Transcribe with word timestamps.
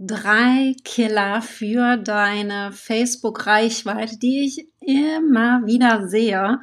drei 0.00 0.74
Killer 0.82 1.42
für 1.42 1.98
deine 1.98 2.72
Facebook-Reichweite, 2.72 4.18
die 4.18 4.46
ich 4.46 4.66
immer 4.80 5.66
wieder 5.66 6.08
sehe. 6.08 6.58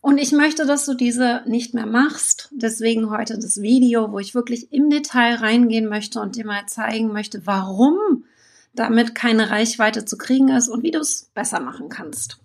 Und 0.00 0.18
ich 0.18 0.32
möchte, 0.32 0.66
dass 0.66 0.84
du 0.84 0.94
diese 0.94 1.42
nicht 1.46 1.72
mehr 1.72 1.86
machst. 1.86 2.48
Deswegen 2.50 3.10
heute 3.10 3.38
das 3.38 3.62
Video, 3.62 4.10
wo 4.10 4.18
ich 4.18 4.34
wirklich 4.34 4.72
im 4.72 4.90
Detail 4.90 5.36
reingehen 5.36 5.88
möchte 5.88 6.20
und 6.20 6.34
dir 6.34 6.44
mal 6.44 6.66
zeigen 6.66 7.12
möchte, 7.12 7.46
warum 7.46 8.24
damit 8.74 9.14
keine 9.14 9.50
Reichweite 9.50 10.04
zu 10.04 10.18
kriegen 10.18 10.48
ist 10.48 10.68
und 10.68 10.82
wie 10.82 10.90
du 10.90 10.98
es 10.98 11.30
besser 11.34 11.60
machen 11.60 11.88
kannst. 11.88 12.41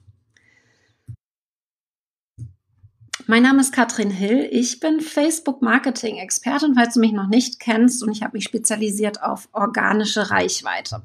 Mein 3.30 3.44
Name 3.44 3.60
ist 3.60 3.74
Katrin 3.74 4.10
Hill. 4.10 4.48
Ich 4.54 4.80
bin 4.80 5.02
Facebook 5.02 5.62
Marketing 5.62 6.16
Expertin, 6.16 6.76
falls 6.76 6.94
du 6.94 7.02
mich 7.02 7.12
noch 7.12 7.28
nicht 7.28 7.60
kennst 7.60 8.02
und 8.02 8.10
ich 8.10 8.24
habe 8.24 8.38
mich 8.38 8.46
spezialisiert 8.46 9.22
auf 9.22 9.50
organische 9.52 10.32
Reichweite. 10.32 11.02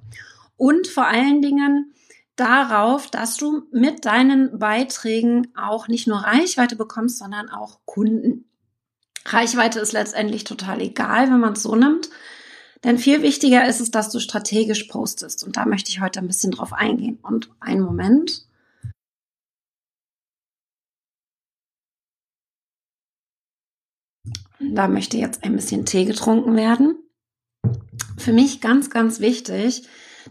Und 0.56 0.86
vor 0.86 1.08
allen 1.08 1.42
Dingen 1.42 1.92
darauf, 2.36 3.10
dass 3.10 3.38
du 3.38 3.64
mit 3.72 4.04
deinen 4.04 4.60
Beiträgen 4.60 5.48
auch 5.56 5.88
nicht 5.88 6.06
nur 6.06 6.18
Reichweite 6.18 6.76
bekommst, 6.76 7.18
sondern 7.18 7.50
auch 7.50 7.80
Kunden. 7.86 8.44
Reichweite 9.26 9.80
ist 9.80 9.92
letztendlich 9.92 10.44
total 10.44 10.80
egal, 10.80 11.28
wenn 11.28 11.40
man 11.40 11.54
es 11.54 11.64
so 11.64 11.74
nimmt. 11.74 12.08
Denn 12.84 12.98
viel 12.98 13.22
wichtiger 13.22 13.66
ist 13.66 13.80
es, 13.80 13.90
dass 13.90 14.10
du 14.10 14.20
strategisch 14.20 14.84
postest. 14.84 15.42
Und 15.42 15.56
da 15.56 15.66
möchte 15.66 15.90
ich 15.90 16.00
heute 16.00 16.20
ein 16.20 16.28
bisschen 16.28 16.52
drauf 16.52 16.72
eingehen. 16.72 17.18
Und 17.20 17.50
einen 17.58 17.82
Moment. 17.82 18.46
Da 24.70 24.88
möchte 24.88 25.16
jetzt 25.16 25.44
ein 25.44 25.56
bisschen 25.56 25.84
Tee 25.84 26.04
getrunken 26.04 26.56
werden. 26.56 26.96
Für 28.16 28.32
mich 28.32 28.60
ganz, 28.60 28.90
ganz 28.90 29.20
wichtig, 29.20 29.82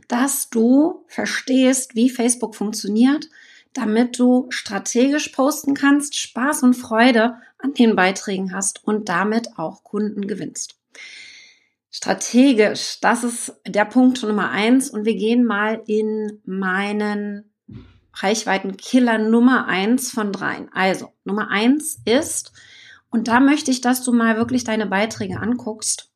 dass 0.07 0.49
du 0.49 1.03
verstehst, 1.07 1.95
wie 1.95 2.09
Facebook 2.09 2.55
funktioniert, 2.55 3.27
damit 3.73 4.19
du 4.19 4.47
strategisch 4.49 5.29
posten 5.29 5.73
kannst, 5.73 6.17
Spaß 6.17 6.63
und 6.63 6.73
Freude 6.73 7.35
an 7.57 7.73
den 7.73 7.95
Beiträgen 7.95 8.53
hast 8.53 8.85
und 8.85 9.09
damit 9.09 9.57
auch 9.57 9.83
Kunden 9.83 10.27
gewinnst. 10.27 10.75
Strategisch, 11.89 12.99
das 13.01 13.23
ist 13.23 13.53
der 13.67 13.85
Punkt 13.85 14.23
Nummer 14.23 14.49
eins 14.49 14.89
und 14.89 15.05
wir 15.05 15.15
gehen 15.15 15.43
mal 15.43 15.81
in 15.87 16.41
meinen 16.45 17.51
Reichweitenkiller 18.13 19.17
Nummer 19.17 19.67
eins 19.67 20.11
von 20.11 20.31
dreien. 20.31 20.69
Also, 20.73 21.11
Nummer 21.23 21.49
eins 21.49 22.01
ist, 22.05 22.53
und 23.11 23.27
da 23.27 23.39
möchte 23.39 23.69
ich, 23.69 23.81
dass 23.81 24.03
du 24.03 24.13
mal 24.13 24.37
wirklich 24.37 24.63
deine 24.63 24.87
Beiträge 24.87 25.39
anguckst. 25.39 26.09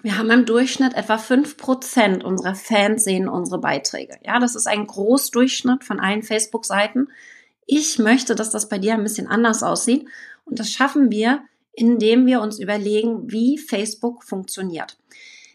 Wir 0.00 0.16
haben 0.16 0.30
im 0.30 0.46
Durchschnitt 0.46 0.94
etwa 0.94 1.18
fünf 1.18 1.56
Prozent 1.56 2.22
unserer 2.22 2.54
Fans 2.54 3.02
sehen 3.02 3.28
unsere 3.28 3.60
Beiträge. 3.60 4.16
Ja, 4.22 4.38
das 4.38 4.54
ist 4.54 4.68
ein 4.68 4.86
Großdurchschnitt 4.86 5.82
von 5.82 5.98
allen 5.98 6.22
Facebook-Seiten. 6.22 7.08
Ich 7.66 7.98
möchte, 7.98 8.36
dass 8.36 8.50
das 8.50 8.68
bei 8.68 8.78
dir 8.78 8.94
ein 8.94 9.02
bisschen 9.02 9.26
anders 9.26 9.64
aussieht. 9.64 10.06
Und 10.44 10.60
das 10.60 10.70
schaffen 10.70 11.10
wir, 11.10 11.42
indem 11.72 12.26
wir 12.26 12.40
uns 12.40 12.60
überlegen, 12.60 13.30
wie 13.30 13.58
Facebook 13.58 14.22
funktioniert. 14.22 14.98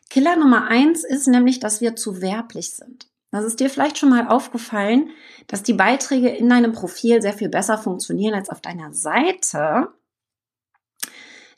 Killer 0.10 0.36
Nummer 0.36 0.68
eins 0.68 1.04
ist 1.04 1.28
nämlich, 1.28 1.60
dass 1.60 1.80
wir 1.80 1.96
zu 1.96 2.22
werblich 2.22 2.72
sind. 2.72 3.08
Das 3.32 3.46
ist 3.46 3.60
dir 3.60 3.70
vielleicht 3.70 3.98
schon 3.98 4.10
mal 4.10 4.28
aufgefallen, 4.28 5.10
dass 5.48 5.64
die 5.64 5.74
Beiträge 5.74 6.30
in 6.30 6.50
deinem 6.50 6.74
Profil 6.74 7.22
sehr 7.22 7.34
viel 7.34 7.50
besser 7.50 7.78
funktionieren 7.78 8.36
als 8.36 8.50
auf 8.50 8.62
deiner 8.62 8.94
Seite. 8.94 9.88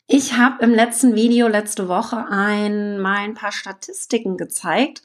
Ich 0.08 0.34
habe 0.34 0.64
im 0.64 0.72
letzten 0.72 1.16
Video 1.16 1.48
letzte 1.48 1.88
Woche 1.88 2.26
ein, 2.28 3.00
mal 3.00 3.18
ein 3.18 3.34
paar 3.34 3.50
Statistiken 3.50 4.36
gezeigt 4.36 5.02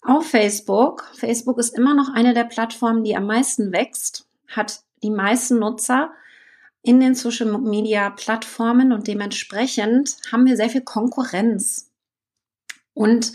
auf 0.00 0.26
Facebook. 0.26 1.04
Facebook 1.14 1.58
ist 1.58 1.76
immer 1.76 1.94
noch 1.94 2.08
eine 2.14 2.32
der 2.32 2.44
Plattformen, 2.44 3.04
die 3.04 3.14
am 3.14 3.26
meisten 3.26 3.72
wächst, 3.72 4.26
hat 4.48 4.84
die 5.02 5.10
meisten 5.10 5.58
Nutzer 5.58 6.12
in 6.80 6.98
den 6.98 7.14
Social 7.14 7.58
Media 7.58 8.08
Plattformen 8.08 8.92
und 8.92 9.06
dementsprechend 9.06 10.16
haben 10.32 10.46
wir 10.46 10.56
sehr 10.56 10.70
viel 10.70 10.80
Konkurrenz. 10.80 11.90
Und 12.94 13.34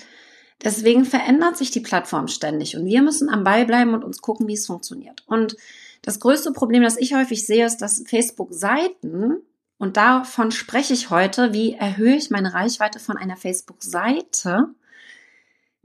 deswegen 0.64 1.06
verändert 1.06 1.58
sich 1.58 1.70
die 1.70 1.80
Plattform 1.80 2.28
ständig 2.28 2.76
und 2.76 2.86
wir 2.86 3.04
müssen 3.04 3.30
am 3.30 3.44
Ball 3.44 3.66
bleiben 3.66 3.94
und 3.94 4.04
uns 4.04 4.20
gucken, 4.20 4.48
wie 4.48 4.54
es 4.54 4.66
funktioniert. 4.66 5.24
Und 5.28 5.56
das 6.02 6.20
größte 6.20 6.54
Problem, 6.54 6.82
das 6.82 6.98
ich 6.98 7.14
häufig 7.14 7.46
sehe, 7.46 7.68
ist, 7.68 7.78
dass 7.78 8.04
Facebook-Seiten 8.08 9.44
und 9.78 9.98
davon 9.98 10.52
spreche 10.52 10.94
ich 10.94 11.10
heute, 11.10 11.54
wie 11.54 11.74
erhöhe 11.74 12.16
ich 12.16 12.32
meine 12.32 12.54
Reichweite 12.54 13.00
von 13.00 13.18
einer 13.18 13.38
Facebook-Seite, 13.38 14.70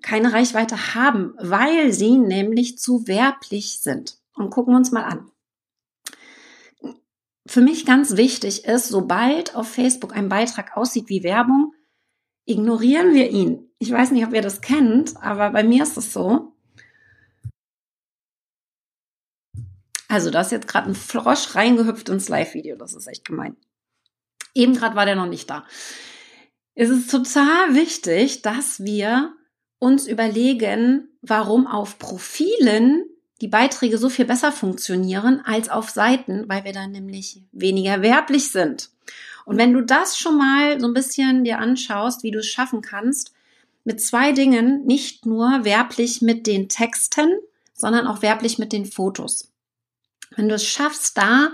keine 0.01 0.33
Reichweite 0.33 0.95
haben, 0.95 1.35
weil 1.39 1.93
sie 1.93 2.17
nämlich 2.17 2.79
zu 2.79 3.07
werblich 3.07 3.81
sind. 3.81 4.19
Und 4.35 4.51
gucken 4.51 4.73
wir 4.73 4.79
uns 4.79 4.93
mal 4.93 5.05
an. 5.05 5.31
Für 7.47 7.61
mich 7.61 7.85
ganz 7.85 8.17
wichtig 8.17 8.65
ist, 8.65 8.89
sobald 8.89 9.55
auf 9.55 9.69
Facebook 9.69 10.17
ein 10.17 10.29
Beitrag 10.29 10.77
aussieht 10.77 11.09
wie 11.09 11.23
Werbung, 11.23 11.75
ignorieren 12.47 13.15
wir 13.15 13.31
ihn. 13.31 13.69
Ich 13.79 13.91
weiß 13.91 14.13
nicht, 14.13 14.25
ob 14.25 14.33
ihr 14.33 14.43
das 14.43 14.63
kennt, 14.63 15.17
aber 15.19 15.51
bei 15.51 15.63
mir 15.63 15.83
ist 15.83 15.99
es 15.99 16.13
so. 16.13 16.55
Also, 20.09 20.31
da 20.31 20.43
ist 20.43 20.53
jetzt 20.53 20.69
gerade 20.69 20.91
ein 20.91 20.95
Frosch 20.95 21.55
reingehüpft 21.55 22.09
ins 22.09 22.29
Live-Video. 22.29 22.77
Das 22.77 22.95
ist 22.95 23.07
echt 23.07 23.25
gemein. 23.25 23.57
Eben 24.55 24.75
gerade 24.75 24.97
war 24.97 25.07
der 25.07 25.17
noch 25.17 25.27
nicht 25.27 25.49
da. 25.49 25.65
Es 26.75 26.89
ist 26.89 27.11
total 27.11 27.75
wichtig, 27.75 28.43
dass 28.43 28.85
wir 28.85 29.33
uns 29.79 30.07
überlegen, 30.07 31.09
warum 31.21 31.67
auf 31.67 31.99
Profilen 31.99 33.05
die 33.41 33.49
Beiträge 33.49 33.99
so 33.99 34.09
viel 34.09 34.25
besser 34.25 34.53
funktionieren 34.53 35.43
als 35.45 35.69
auf 35.69 35.91
Seiten, 35.91 36.49
weil 36.49 36.65
wir 36.65 36.73
dann 36.73 36.93
nämlich 36.93 37.43
weniger 37.51 38.01
werblich 38.01 38.51
sind. 38.53 38.91
Und 39.45 39.59
wenn 39.59 39.73
du 39.73 39.83
das 39.83 40.17
schon 40.17 40.39
mal 40.39 40.81
so 40.81 40.87
ein 40.87 40.95
bisschen 40.95 41.43
dir 41.45 41.59
anschaust, 41.59 42.23
wie 42.23 42.31
du 42.31 42.39
es 42.39 42.47
schaffen 42.47 42.81
kannst, 42.81 43.33
mit 43.85 44.01
zwei 44.01 44.33
Dingen, 44.33 44.85
nicht 44.87 45.27
nur 45.27 45.65
werblich 45.65 46.23
mit 46.23 46.47
den 46.47 46.69
Texten, 46.69 47.37
sondern 47.75 48.07
auch 48.07 48.23
werblich 48.23 48.59
mit 48.59 48.73
den 48.73 48.87
Fotos. 48.87 49.51
Wenn 50.37 50.49
du 50.49 50.55
es 50.55 50.65
schaffst, 50.65 51.19
da 51.19 51.51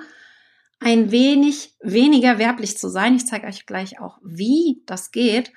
ein 0.80 1.10
wenig 1.10 1.74
weniger 1.80 2.38
werblich 2.38 2.78
zu 2.78 2.88
sein, 2.88 3.14
ich 3.14 3.26
zeige 3.26 3.46
euch 3.46 3.66
gleich 3.66 4.00
auch, 4.00 4.18
wie 4.22 4.82
das 4.86 5.10
geht, 5.10 5.52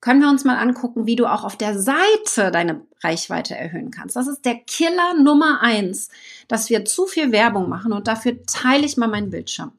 können 0.00 0.20
wir 0.20 0.28
uns 0.28 0.44
mal 0.44 0.58
angucken, 0.58 1.06
wie 1.06 1.16
du 1.16 1.26
auch 1.26 1.42
auf 1.42 1.56
der 1.56 1.78
Seite 1.78 2.50
deine 2.52 2.82
Reichweite 3.02 3.56
erhöhen 3.56 3.90
kannst. 3.90 4.16
Das 4.16 4.26
ist 4.26 4.44
der 4.44 4.56
Killer 4.56 5.14
Nummer 5.22 5.62
eins, 5.62 6.10
dass 6.48 6.70
wir 6.70 6.84
zu 6.84 7.06
viel 7.06 7.32
Werbung 7.32 7.68
machen 7.68 7.92
und 7.92 8.06
dafür 8.06 8.42
teile 8.44 8.84
ich 8.84 8.96
mal 8.96 9.08
meinen 9.08 9.30
Bildschirm. 9.30 9.72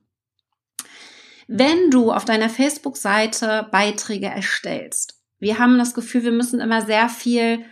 Wenn 1.48 1.92
du 1.92 2.12
auf 2.12 2.26
deiner 2.26 2.50
Facebook-Seite 2.50 3.68
Beiträge 3.72 4.26
erstellst, 4.26 5.18
wir 5.40 5.60
haben 5.60 5.78
das 5.78 5.94
Gefühl, 5.94 6.24
wir 6.24 6.32
müssen 6.32 6.60
immer 6.60 6.82
sehr 6.82 7.10
viel 7.10 7.64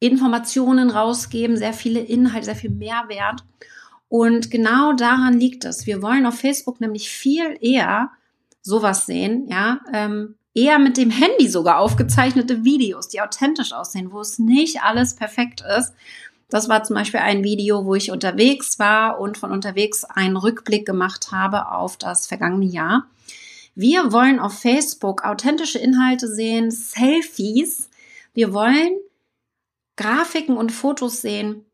Informationen 0.00 0.90
rausgeben, 0.90 1.56
sehr 1.56 1.72
viele 1.72 2.00
Inhalte, 2.00 2.46
sehr 2.46 2.56
viel 2.56 2.70
Mehrwert. 2.70 3.44
Und 4.08 4.50
genau 4.50 4.92
daran 4.94 5.38
liegt 5.38 5.64
es. 5.64 5.86
Wir 5.86 6.02
wollen 6.02 6.26
auf 6.26 6.38
Facebook 6.38 6.80
nämlich 6.80 7.10
viel 7.10 7.58
eher 7.60 8.10
sowas 8.62 9.06
sehen, 9.06 9.46
ja, 9.48 9.80
ähm, 9.92 10.36
eher 10.54 10.78
mit 10.78 10.96
dem 10.96 11.10
Handy 11.10 11.48
sogar 11.48 11.78
aufgezeichnete 11.78 12.64
Videos, 12.64 13.08
die 13.08 13.20
authentisch 13.20 13.72
aussehen, 13.72 14.12
wo 14.12 14.20
es 14.20 14.38
nicht 14.38 14.82
alles 14.82 15.14
perfekt 15.14 15.62
ist. 15.78 15.92
Das 16.50 16.68
war 16.68 16.82
zum 16.82 16.96
Beispiel 16.96 17.20
ein 17.20 17.44
Video, 17.44 17.84
wo 17.84 17.94
ich 17.94 18.10
unterwegs 18.10 18.78
war 18.78 19.20
und 19.20 19.36
von 19.36 19.52
unterwegs 19.52 20.04
einen 20.04 20.36
Rückblick 20.36 20.86
gemacht 20.86 21.30
habe 21.30 21.70
auf 21.70 21.96
das 21.96 22.26
vergangene 22.26 22.66
Jahr. 22.66 23.06
Wir 23.74 24.12
wollen 24.12 24.40
auf 24.40 24.58
Facebook 24.58 25.24
authentische 25.24 25.78
Inhalte 25.78 26.26
sehen, 26.26 26.70
Selfies. 26.70 27.90
Wir 28.32 28.52
wollen 28.52 28.98
Grafiken 29.96 30.56
und 30.56 30.72
Fotos 30.72 31.20
sehen, 31.20 31.64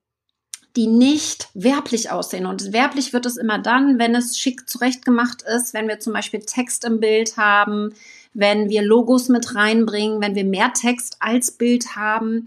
die 0.77 0.87
nicht 0.87 1.49
werblich 1.55 2.11
aussehen. 2.11 2.47
Und 2.47 2.73
werblich 2.73 3.13
wird 3.13 3.27
es 3.27 3.37
immer 3.37 3.59
dann, 3.59 3.99
wenn 3.99 4.15
es 4.15 4.39
schick 4.39 4.69
zurechtgemacht 4.69 5.43
ist, 5.43 5.73
wenn 5.75 5.89
wir 5.89 6.01
zum 6.01 6.13
Beispiel 6.13 6.41
Text 6.41 6.85
im 6.85 7.01
Bild 7.01 7.37
haben, 7.37 7.95
wenn 8.33 8.69
wir 8.69 8.83
Logos 8.83 9.29
mit 9.29 9.55
reinbringen, 9.55 10.21
wenn 10.21 10.35
wir 10.35 10.45
mehr 10.45 10.73
Text 10.73 11.17
als 11.21 11.53
Bild 11.53 11.95
haben, 11.95 12.47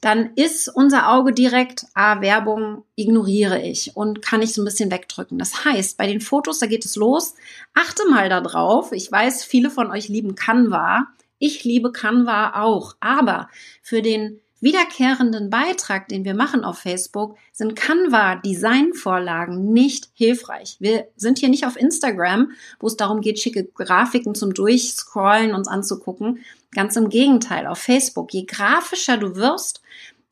dann 0.00 0.30
ist 0.36 0.68
unser 0.68 1.10
Auge 1.10 1.32
direkt, 1.32 1.86
ah, 1.94 2.20
Werbung 2.20 2.84
ignoriere 2.94 3.60
ich 3.60 3.96
und 3.96 4.22
kann 4.22 4.42
ich 4.42 4.54
so 4.54 4.62
ein 4.62 4.64
bisschen 4.64 4.90
wegdrücken. 4.90 5.38
Das 5.38 5.64
heißt, 5.64 5.98
bei 5.98 6.06
den 6.06 6.20
Fotos, 6.20 6.60
da 6.60 6.66
geht 6.66 6.84
es 6.84 6.96
los. 6.96 7.34
Achte 7.74 8.08
mal 8.08 8.28
darauf. 8.28 8.92
Ich 8.92 9.10
weiß, 9.10 9.44
viele 9.44 9.70
von 9.70 9.90
euch 9.90 10.08
lieben 10.08 10.36
Canva. 10.36 11.08
Ich 11.38 11.64
liebe 11.64 11.90
Canva 11.90 12.62
auch. 12.62 12.94
Aber 13.00 13.48
für 13.82 14.00
den 14.00 14.40
wiederkehrenden 14.60 15.50
Beitrag, 15.50 16.08
den 16.08 16.24
wir 16.24 16.34
machen 16.34 16.64
auf 16.64 16.78
Facebook, 16.78 17.36
sind 17.52 17.76
Canva-Designvorlagen 17.76 19.72
nicht 19.72 20.10
hilfreich. 20.14 20.76
Wir 20.80 21.06
sind 21.16 21.38
hier 21.38 21.48
nicht 21.48 21.66
auf 21.66 21.76
Instagram, 21.76 22.52
wo 22.80 22.86
es 22.86 22.96
darum 22.96 23.20
geht, 23.20 23.38
schicke 23.38 23.64
Grafiken 23.64 24.34
zum 24.34 24.54
Durchscrollen 24.54 25.54
uns 25.54 25.68
anzugucken. 25.68 26.40
Ganz 26.72 26.96
im 26.96 27.08
Gegenteil, 27.08 27.66
auf 27.66 27.78
Facebook. 27.78 28.32
Je 28.34 28.44
grafischer 28.44 29.16
du 29.16 29.36
wirst, 29.36 29.80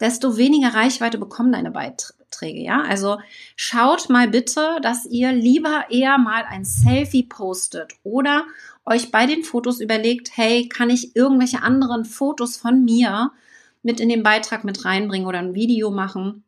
desto 0.01 0.37
weniger 0.37 0.75
Reichweite 0.75 1.19
bekommen 1.19 1.53
deine 1.53 1.71
Beiträge, 1.71 2.61
ja? 2.61 2.83
Also 2.83 3.19
schaut 3.55 4.11
mal 4.11 4.29
bitte, 4.29 4.79
dass 4.83 5.07
ihr 5.07 5.33
lieber 5.33 5.87
eher 5.91 6.19
mal 6.19 6.45
ein 6.49 6.65
Selfie 6.65 7.23
postet 7.23 7.95
oder 8.03 8.45
euch 8.85 9.11
bei 9.11 9.27
den 9.27 9.43
Fotos 9.43 9.81
überlegt, 9.81 10.37
hey, 10.37 10.69
kann 10.69 10.91
ich 10.91 11.17
irgendwelche 11.17 11.63
anderen 11.63 12.05
Fotos 12.05 12.57
von 12.57 12.85
mir 12.85 13.33
mit 13.83 14.01
in 14.01 14.09
den 14.09 14.23
Beitrag 14.23 14.65
mit 14.65 14.85
reinbringen 14.85 15.27
oder 15.27 15.39
ein 15.39 15.55
Video 15.55 15.91
machen. 15.91 16.45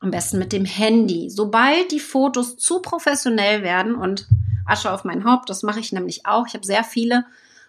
Am 0.00 0.10
besten 0.10 0.38
mit 0.38 0.52
dem 0.52 0.64
Handy. 0.64 1.28
Sobald 1.28 1.90
die 1.90 2.00
Fotos 2.00 2.56
zu 2.56 2.80
professionell 2.80 3.62
werden 3.62 3.96
und 3.96 4.28
Asche 4.64 4.92
auf 4.92 5.04
mein 5.04 5.24
Haupt, 5.24 5.50
das 5.50 5.62
mache 5.62 5.80
ich 5.80 5.92
nämlich 5.92 6.26
auch. 6.26 6.46
Ich 6.46 6.54
habe 6.54 6.64
sehr 6.64 6.84
viele 6.84 7.24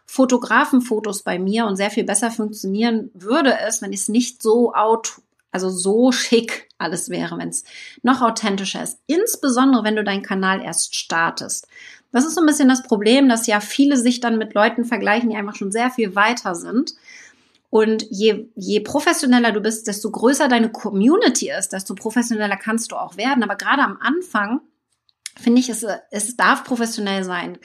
Fotografenfotos 0.05 1.23
bei 1.23 1.39
mir 1.39 1.65
und 1.65 1.75
sehr 1.75 1.91
viel 1.91 2.03
besser 2.03 2.31
funktionieren 2.31 3.11
würde 3.13 3.57
es, 3.59 3.81
wenn 3.81 3.93
es 3.93 4.09
nicht 4.09 4.41
so 4.41 4.73
out, 4.73 5.21
also 5.51 5.69
so 5.69 6.11
schick 6.11 6.67
alles 6.77 7.09
wäre, 7.09 7.37
wenn 7.37 7.49
es 7.49 7.63
noch 8.01 8.21
authentischer 8.21 8.81
ist. 8.81 8.99
Insbesondere, 9.05 9.83
wenn 9.83 9.95
du 9.95 10.03
deinen 10.03 10.23
Kanal 10.23 10.61
erst 10.61 10.95
startest. 10.95 11.67
Das 12.11 12.25
ist 12.25 12.35
so 12.35 12.41
ein 12.41 12.47
bisschen 12.47 12.69
das 12.69 12.83
Problem, 12.83 13.29
dass 13.29 13.45
ja 13.45 13.59
viele 13.59 13.97
sich 13.97 14.19
dann 14.19 14.39
mit 14.39 14.55
Leuten 14.55 14.83
vergleichen, 14.83 15.29
die 15.29 15.35
einfach 15.35 15.55
schon 15.55 15.71
sehr 15.71 15.91
viel 15.91 16.15
weiter 16.15 16.55
sind 16.55 16.95
und 17.69 18.07
je, 18.09 18.47
je 18.55 18.79
professioneller 18.79 19.51
du 19.51 19.61
bist, 19.61 19.87
desto 19.87 20.09
größer 20.09 20.47
deine 20.47 20.71
Community 20.71 21.51
ist, 21.51 21.69
desto 21.69 21.93
professioneller 21.93 22.57
kannst 22.57 22.91
du 22.91 22.95
auch 22.95 23.15
werden. 23.15 23.43
Aber 23.43 23.55
gerade 23.55 23.83
am 23.83 23.97
Anfang 24.01 24.61
finde 25.39 25.61
ich, 25.61 25.69
es, 25.69 25.85
es 26.09 26.35
darf 26.35 26.63
professionell 26.63 27.23
sein. 27.23 27.59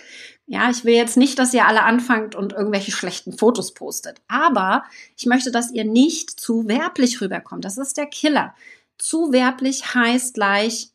Ja, 0.46 0.70
ich 0.70 0.84
will 0.84 0.94
jetzt 0.94 1.16
nicht, 1.16 1.38
dass 1.38 1.54
ihr 1.54 1.66
alle 1.66 1.84
anfangt 1.84 2.34
und 2.34 2.52
irgendwelche 2.52 2.92
schlechten 2.92 3.32
Fotos 3.32 3.72
postet. 3.72 4.20
Aber 4.28 4.84
ich 5.16 5.24
möchte, 5.24 5.50
dass 5.50 5.72
ihr 5.72 5.84
nicht 5.84 6.38
zu 6.38 6.68
werblich 6.68 7.22
rüberkommt. 7.22 7.64
Das 7.64 7.78
ist 7.78 7.96
der 7.96 8.06
Killer. 8.06 8.54
Zu 8.98 9.32
werblich 9.32 9.94
heißt 9.94 10.34
gleich, 10.34 10.90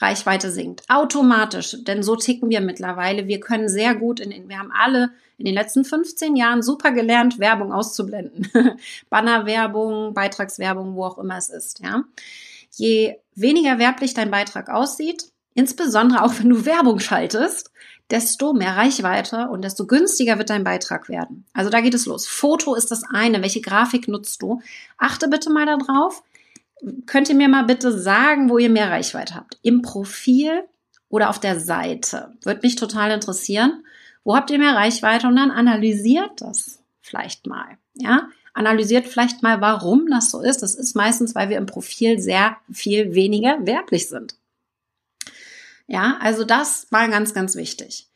Reichweite 0.00 0.50
sinkt. 0.50 0.82
Automatisch, 0.88 1.76
denn 1.80 2.02
so 2.02 2.16
ticken 2.16 2.50
wir 2.50 2.60
mittlerweile. 2.60 3.26
Wir 3.26 3.40
können 3.40 3.68
sehr 3.68 3.94
gut, 3.94 4.20
in, 4.20 4.48
wir 4.48 4.58
haben 4.58 4.72
alle 4.72 5.10
in 5.36 5.44
den 5.44 5.54
letzten 5.54 5.84
15 5.84 6.36
Jahren 6.36 6.62
super 6.62 6.92
gelernt, 6.92 7.38
Werbung 7.38 7.72
auszublenden. 7.72 8.48
Bannerwerbung, 9.10 10.14
Beitragswerbung, 10.14 10.94
wo 10.94 11.04
auch 11.04 11.18
immer 11.18 11.36
es 11.36 11.48
ist, 11.48 11.80
ja. 11.80 12.04
Je 12.72 13.16
weniger 13.34 13.78
werblich 13.78 14.14
dein 14.14 14.30
Beitrag 14.30 14.68
aussieht, 14.68 15.32
insbesondere 15.54 16.22
auch 16.22 16.34
wenn 16.38 16.50
du 16.50 16.64
Werbung 16.64 17.00
schaltest, 17.00 17.72
desto 18.10 18.52
mehr 18.52 18.76
Reichweite 18.76 19.48
und 19.48 19.62
desto 19.62 19.86
günstiger 19.86 20.38
wird 20.38 20.50
dein 20.50 20.64
Beitrag 20.64 21.08
werden. 21.08 21.44
Also 21.52 21.70
da 21.70 21.80
geht 21.80 21.94
es 21.94 22.06
los. 22.06 22.26
Foto 22.26 22.74
ist 22.74 22.90
das 22.90 23.02
eine. 23.04 23.42
Welche 23.42 23.60
Grafik 23.60 24.08
nutzt 24.08 24.42
du? 24.42 24.62
Achte 24.96 25.28
bitte 25.28 25.50
mal 25.50 25.66
darauf, 25.66 26.22
könnt 27.06 27.28
ihr 27.28 27.34
mir 27.34 27.48
mal 27.48 27.64
bitte 27.64 27.96
sagen, 27.96 28.50
wo 28.50 28.58
ihr 28.58 28.70
mehr 28.70 28.90
Reichweite 28.90 29.34
habt? 29.34 29.58
Im 29.62 29.82
Profil 29.82 30.64
oder 31.08 31.30
auf 31.30 31.40
der 31.40 31.58
Seite? 31.60 32.32
Würde 32.42 32.60
mich 32.62 32.76
total 32.76 33.10
interessieren. 33.10 33.84
Wo 34.24 34.36
habt 34.36 34.50
ihr 34.50 34.58
mehr 34.58 34.74
Reichweite? 34.74 35.26
Und 35.26 35.36
dann 35.36 35.50
analysiert 35.50 36.40
das 36.40 36.80
vielleicht 37.00 37.46
mal. 37.46 37.78
Ja, 37.94 38.28
analysiert 38.52 39.06
vielleicht 39.06 39.42
mal, 39.42 39.60
warum 39.60 40.08
das 40.10 40.30
so 40.30 40.40
ist. 40.40 40.62
Das 40.62 40.74
ist 40.74 40.94
meistens, 40.94 41.34
weil 41.34 41.48
wir 41.48 41.56
im 41.56 41.66
Profil 41.66 42.18
sehr 42.18 42.56
viel 42.72 43.14
weniger 43.14 43.64
werblich 43.66 44.08
sind. 44.08 44.36
Ja, 45.86 46.18
also 46.20 46.44
das 46.44 46.86
war 46.90 47.08
ganz, 47.08 47.32
ganz 47.32 47.56
wichtig. 47.56 48.07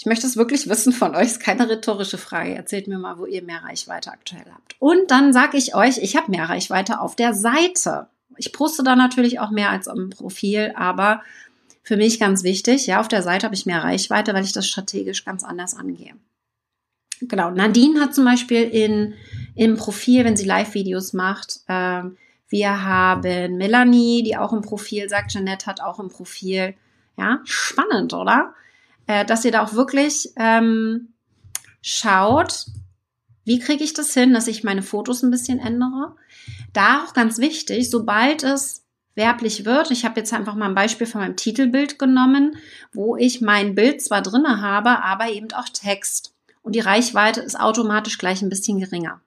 Ich 0.00 0.06
möchte 0.06 0.26
es 0.26 0.38
wirklich 0.38 0.66
wissen 0.66 0.94
von 0.94 1.14
euch, 1.14 1.26
ist 1.26 1.40
keine 1.40 1.68
rhetorische 1.68 2.16
Frage. 2.16 2.54
Erzählt 2.54 2.88
mir 2.88 2.98
mal, 2.98 3.18
wo 3.18 3.26
ihr 3.26 3.42
mehr 3.42 3.62
Reichweite 3.62 4.10
aktuell 4.10 4.46
habt. 4.50 4.74
Und 4.78 5.10
dann 5.10 5.34
sage 5.34 5.58
ich 5.58 5.74
euch, 5.74 5.98
ich 5.98 6.16
habe 6.16 6.30
mehr 6.30 6.48
Reichweite 6.48 7.00
auf 7.00 7.16
der 7.16 7.34
Seite. 7.34 8.06
Ich 8.38 8.54
poste 8.54 8.82
da 8.82 8.96
natürlich 8.96 9.40
auch 9.40 9.50
mehr 9.50 9.68
als 9.68 9.88
im 9.88 10.08
Profil, 10.08 10.72
aber 10.74 11.20
für 11.82 11.98
mich 11.98 12.18
ganz 12.18 12.44
wichtig, 12.44 12.86
ja, 12.86 12.98
auf 12.98 13.08
der 13.08 13.22
Seite 13.22 13.44
habe 13.44 13.54
ich 13.54 13.66
mehr 13.66 13.84
Reichweite, 13.84 14.32
weil 14.32 14.44
ich 14.44 14.52
das 14.52 14.66
strategisch 14.66 15.26
ganz 15.26 15.44
anders 15.44 15.74
angehe. 15.74 16.14
Genau, 17.20 17.50
Nadine 17.50 18.00
hat 18.00 18.14
zum 18.14 18.24
Beispiel 18.24 18.62
in, 18.62 19.12
im 19.54 19.76
Profil, 19.76 20.24
wenn 20.24 20.36
sie 20.36 20.46
Live-Videos 20.46 21.12
macht, 21.12 21.60
äh, 21.66 22.04
wir 22.48 22.84
haben 22.84 23.58
Melanie, 23.58 24.22
die 24.22 24.38
auch 24.38 24.54
im 24.54 24.62
Profil 24.62 25.10
sagt, 25.10 25.32
Jeanette 25.32 25.66
hat 25.66 25.82
auch 25.82 26.00
im 26.00 26.08
Profil. 26.08 26.74
Ja, 27.18 27.40
spannend, 27.44 28.14
oder? 28.14 28.54
Äh, 29.10 29.24
dass 29.24 29.44
ihr 29.44 29.50
da 29.50 29.64
auch 29.64 29.74
wirklich 29.74 30.30
ähm, 30.36 31.08
schaut, 31.82 32.66
wie 33.44 33.58
kriege 33.58 33.82
ich 33.82 33.92
das 33.92 34.14
hin, 34.14 34.32
dass 34.32 34.46
ich 34.46 34.62
meine 34.62 34.82
Fotos 34.82 35.24
ein 35.24 35.32
bisschen 35.32 35.58
ändere. 35.58 36.14
Da 36.72 37.02
auch 37.02 37.12
ganz 37.12 37.38
wichtig, 37.38 37.90
sobald 37.90 38.44
es 38.44 38.84
werblich 39.16 39.64
wird, 39.64 39.90
ich 39.90 40.04
habe 40.04 40.20
jetzt 40.20 40.32
einfach 40.32 40.54
mal 40.54 40.68
ein 40.68 40.76
Beispiel 40.76 41.08
von 41.08 41.22
meinem 41.22 41.34
Titelbild 41.34 41.98
genommen, 41.98 42.56
wo 42.92 43.16
ich 43.16 43.40
mein 43.40 43.74
Bild 43.74 44.00
zwar 44.00 44.22
drinne 44.22 44.60
habe, 44.60 45.02
aber 45.02 45.28
eben 45.28 45.50
auch 45.54 45.68
Text. 45.68 46.32
Und 46.62 46.76
die 46.76 46.80
Reichweite 46.80 47.40
ist 47.40 47.58
automatisch 47.58 48.16
gleich 48.16 48.42
ein 48.42 48.48
bisschen 48.48 48.78
geringer 48.78 49.20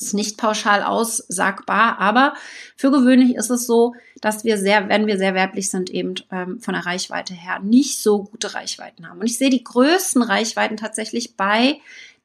ist 0.00 0.14
nicht 0.14 0.38
pauschal 0.38 0.82
aussagbar, 0.82 1.98
aber 1.98 2.34
für 2.76 2.90
gewöhnlich 2.90 3.34
ist 3.34 3.50
es 3.50 3.66
so, 3.66 3.94
dass 4.20 4.44
wir 4.44 4.56
sehr, 4.56 4.88
wenn 4.88 5.06
wir 5.06 5.18
sehr 5.18 5.34
werblich 5.34 5.70
sind, 5.70 5.90
eben 5.90 6.14
ähm, 6.30 6.60
von 6.60 6.74
der 6.74 6.86
Reichweite 6.86 7.34
her 7.34 7.60
nicht 7.60 8.00
so 8.00 8.24
gute 8.24 8.54
Reichweiten 8.54 9.08
haben. 9.08 9.20
Und 9.20 9.26
ich 9.26 9.38
sehe 9.38 9.50
die 9.50 9.64
größten 9.64 10.22
Reichweiten 10.22 10.76
tatsächlich 10.76 11.36
bei 11.36 11.80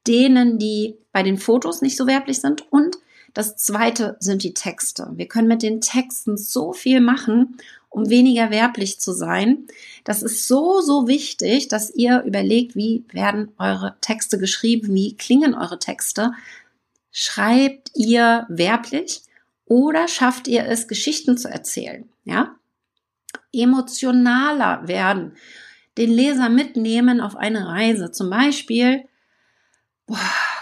denen, 0.07 0.59
die 0.59 0.95
bei 1.11 1.23
den 1.23 1.37
Fotos 1.37 1.81
nicht 1.81 1.97
so 1.97 2.05
werblich 2.07 2.41
sind 2.41 2.71
und 2.71 2.97
das 3.33 3.55
zweite 3.57 4.15
sind 4.19 4.43
die 4.43 4.53
Texte. 4.53 5.09
Wir 5.15 5.27
können 5.27 5.47
mit 5.47 5.63
den 5.63 5.81
Texten 5.81 6.37
so 6.37 6.71
viel 6.71 7.01
machen, 7.01 7.57
um 7.89 8.09
weniger 8.09 8.51
werblich 8.51 8.99
zu 8.99 9.11
sein. 9.11 9.65
Das 10.03 10.21
ist 10.21 10.47
so, 10.47 10.81
so 10.81 11.07
wichtig, 11.07 11.67
dass 11.67 11.93
ihr 11.93 12.21
überlegt, 12.23 12.75
wie 12.75 13.03
werden 13.11 13.51
eure 13.57 13.95
Texte 14.01 14.37
geschrieben, 14.37 14.93
wie 14.93 15.15
klingen 15.15 15.55
eure 15.55 15.79
Texte, 15.79 16.33
Schreibt 17.15 17.91
ihr 17.93 18.47
werblich 18.49 19.21
oder 19.65 20.07
schafft 20.07 20.47
ihr 20.47 20.65
es, 20.65 20.87
Geschichten 20.87 21.37
zu 21.37 21.47
erzählen? 21.47 22.09
Ja? 22.23 22.55
Emotionaler 23.53 24.87
werden, 24.87 25.37
den 25.99 26.09
Leser 26.09 26.49
mitnehmen 26.49 27.21
auf 27.21 27.35
eine 27.35 27.67
Reise. 27.67 28.11
Zum 28.11 28.31
Beispiel, 28.31 29.07
boah, 30.07 30.17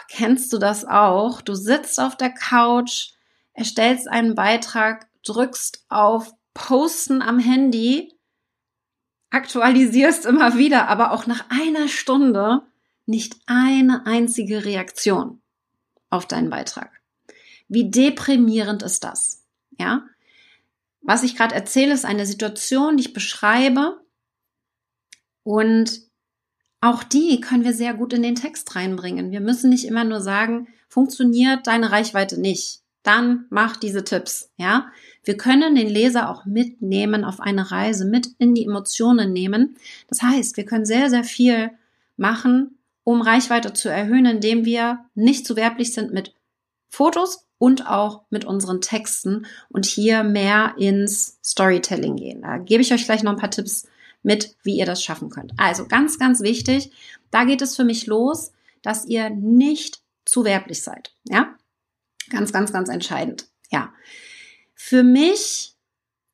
kennst 0.09 0.51
du 0.51 0.57
das 0.57 0.83
auch? 0.83 1.39
Du 1.39 1.55
sitzt 1.55 2.01
auf 2.01 2.17
der 2.17 2.31
Couch, 2.31 3.13
erstellst 3.53 4.09
einen 4.09 4.35
Beitrag, 4.35 5.07
drückst 5.23 5.85
auf 5.87 6.33
Posten 6.53 7.21
am 7.21 7.39
Handy, 7.39 8.13
aktualisierst 9.29 10.25
immer 10.25 10.57
wieder, 10.57 10.89
aber 10.89 11.13
auch 11.13 11.27
nach 11.27 11.45
einer 11.49 11.87
Stunde 11.87 12.63
nicht 13.05 13.37
eine 13.45 14.05
einzige 14.05 14.65
Reaktion 14.65 15.40
auf 16.11 16.27
deinen 16.27 16.51
Beitrag. 16.51 16.91
Wie 17.67 17.89
deprimierend 17.89 18.83
ist 18.83 19.03
das? 19.03 19.43
Ja? 19.79 20.05
Was 21.01 21.23
ich 21.23 21.35
gerade 21.35 21.55
erzähle, 21.55 21.93
ist 21.93 22.05
eine 22.05 22.27
Situation, 22.27 22.97
die 22.97 23.05
ich 23.05 23.13
beschreibe 23.13 23.99
und 25.43 26.01
auch 26.81 27.03
die 27.03 27.41
können 27.41 27.63
wir 27.63 27.73
sehr 27.73 27.93
gut 27.93 28.13
in 28.13 28.23
den 28.23 28.35
Text 28.35 28.75
reinbringen. 28.75 29.31
Wir 29.31 29.39
müssen 29.39 29.69
nicht 29.69 29.85
immer 29.85 30.03
nur 30.03 30.21
sagen, 30.21 30.67
funktioniert 30.89 31.67
deine 31.67 31.91
Reichweite 31.91 32.39
nicht. 32.39 32.81
Dann 33.03 33.45
mach 33.49 33.77
diese 33.77 34.03
Tipps, 34.03 34.51
ja? 34.57 34.91
Wir 35.23 35.37
können 35.37 35.75
den 35.75 35.87
Leser 35.87 36.29
auch 36.29 36.45
mitnehmen 36.45 37.23
auf 37.23 37.39
eine 37.39 37.71
Reise, 37.71 38.05
mit 38.05 38.29
in 38.39 38.55
die 38.55 38.65
Emotionen 38.65 39.31
nehmen. 39.33 39.77
Das 40.07 40.21
heißt, 40.21 40.57
wir 40.57 40.65
können 40.65 40.85
sehr, 40.85 41.09
sehr 41.09 41.23
viel 41.23 41.71
machen, 42.17 42.77
um 43.03 43.21
Reichweite 43.21 43.73
zu 43.73 43.89
erhöhen, 43.89 44.25
indem 44.25 44.65
wir 44.65 45.05
nicht 45.15 45.45
zu 45.45 45.55
werblich 45.55 45.93
sind 45.93 46.13
mit 46.13 46.33
Fotos 46.89 47.47
und 47.57 47.87
auch 47.87 48.23
mit 48.29 48.45
unseren 48.45 48.81
Texten 48.81 49.45
und 49.69 49.85
hier 49.85 50.23
mehr 50.23 50.75
ins 50.77 51.39
Storytelling 51.43 52.15
gehen. 52.15 52.41
Da 52.41 52.57
gebe 52.57 52.81
ich 52.81 52.93
euch 52.93 53.05
gleich 53.05 53.23
noch 53.23 53.31
ein 53.31 53.37
paar 53.37 53.51
Tipps 53.51 53.87
mit, 54.23 54.55
wie 54.63 54.77
ihr 54.77 54.85
das 54.85 55.03
schaffen 55.03 55.29
könnt. 55.29 55.53
Also 55.57 55.87
ganz, 55.87 56.19
ganz 56.19 56.41
wichtig, 56.41 56.91
da 57.31 57.43
geht 57.43 57.61
es 57.61 57.75
für 57.75 57.83
mich 57.83 58.07
los, 58.07 58.51
dass 58.81 59.05
ihr 59.05 59.29
nicht 59.29 60.01
zu 60.25 60.43
werblich 60.43 60.83
seid. 60.83 61.13
Ja, 61.29 61.55
ganz, 62.29 62.51
ganz, 62.51 62.73
ganz 62.73 62.89
entscheidend. 62.89 63.47
Ja, 63.71 63.93
für 64.73 65.03
mich 65.03 65.75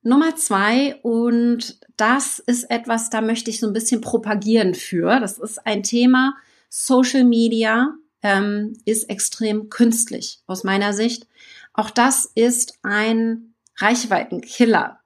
Nummer 0.01 0.36
zwei 0.36 0.95
und 1.01 1.79
das 1.97 2.39
ist 2.39 2.69
etwas, 2.69 3.09
da 3.09 3.21
möchte 3.21 3.50
ich 3.50 3.59
so 3.59 3.67
ein 3.67 3.74
bisschen 3.74 4.01
propagieren 4.01 4.74
für. 4.74 5.19
Das 5.19 5.38
ist 5.38 5.65
ein 5.65 5.83
Thema, 5.83 6.36
Social 6.69 7.24
Media 7.24 7.93
ähm, 8.21 8.74
ist 8.86 9.09
extrem 9.09 9.69
künstlich 9.69 10.39
aus 10.47 10.63
meiner 10.63 10.93
Sicht. 10.93 11.27
Auch 11.74 11.89
das 11.89 12.31
ist 12.36 12.79
ein 12.83 13.53
Reichweitenkiller. 13.77 15.00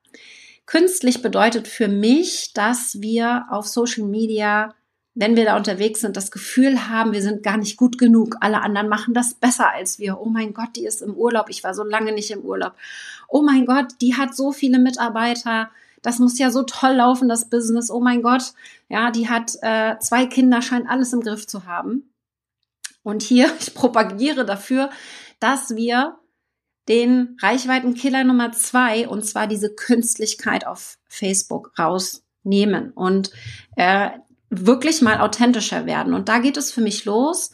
Künstlich 0.66 1.22
bedeutet 1.22 1.68
für 1.68 1.90
mich, 1.90 2.54
dass 2.54 3.02
wir 3.02 3.48
auf 3.50 3.68
Social 3.68 4.06
Media, 4.06 4.74
wenn 5.14 5.36
wir 5.36 5.44
da 5.44 5.58
unterwegs 5.58 6.00
sind, 6.00 6.16
das 6.16 6.32
Gefühl 6.32 6.88
haben, 6.88 7.12
wir 7.12 7.22
sind 7.22 7.44
gar 7.44 7.58
nicht 7.58 7.76
gut 7.76 7.98
genug. 7.98 8.38
Alle 8.40 8.62
anderen 8.62 8.88
machen 8.88 9.14
das 9.14 9.34
besser 9.34 9.70
als 9.70 10.00
wir. 10.00 10.22
Oh 10.22 10.30
mein 10.30 10.54
Gott, 10.54 10.70
die 10.78 10.86
ist 10.86 11.02
im 11.02 11.16
Urlaub. 11.16 11.50
Ich 11.50 11.64
war 11.66 11.74
so 11.74 11.84
lange 11.84 12.14
nicht 12.14 12.32
im 12.32 12.42
Urlaub. 12.42 12.74
Oh 13.28 13.42
mein 13.42 13.66
Gott, 13.66 13.88
die 14.00 14.16
hat 14.16 14.34
so 14.34 14.54
viele 14.54 14.80
Mitarbeiter. 14.80 15.70
Das 16.02 16.20
muss 16.20 16.40
ja 16.40 16.52
so 16.52 16.64
toll 16.64 16.94
laufen, 16.94 17.30
das 17.30 17.50
Business. 17.50 17.92
Oh 17.92 18.00
mein 18.00 18.22
Gott, 18.22 18.54
ja, 18.90 19.12
die 19.12 19.30
hat 19.30 19.56
äh, 19.62 19.98
zwei 20.00 20.26
Kinder, 20.26 20.62
scheint 20.62 20.90
alles 20.90 21.14
im 21.14 21.22
Griff 21.22 21.48
zu 21.48 21.66
haben. 21.66 22.14
Und 23.04 23.24
hier, 23.24 23.52
ich 23.60 23.74
propagiere 23.74 24.46
dafür, 24.46 24.90
dass 25.40 25.76
wir 25.76 26.18
den 26.88 27.38
Reichweitenkiller 27.42 28.24
Nummer 28.24 28.52
zwei, 28.52 29.08
und 29.08 29.26
zwar 29.26 29.48
diese 29.48 29.74
Künstlichkeit 29.74 30.66
auf 30.66 30.98
Facebook 31.08 31.72
rausnehmen 31.78 32.92
und 32.92 33.32
äh, 33.76 34.10
wirklich 34.50 35.02
mal 35.02 35.20
authentischer 35.22 35.86
werden. 35.86 36.14
Und 36.14 36.28
da 36.28 36.40
geht 36.40 36.58
es 36.58 36.72
für 36.72 36.82
mich 36.82 37.06
los, 37.06 37.52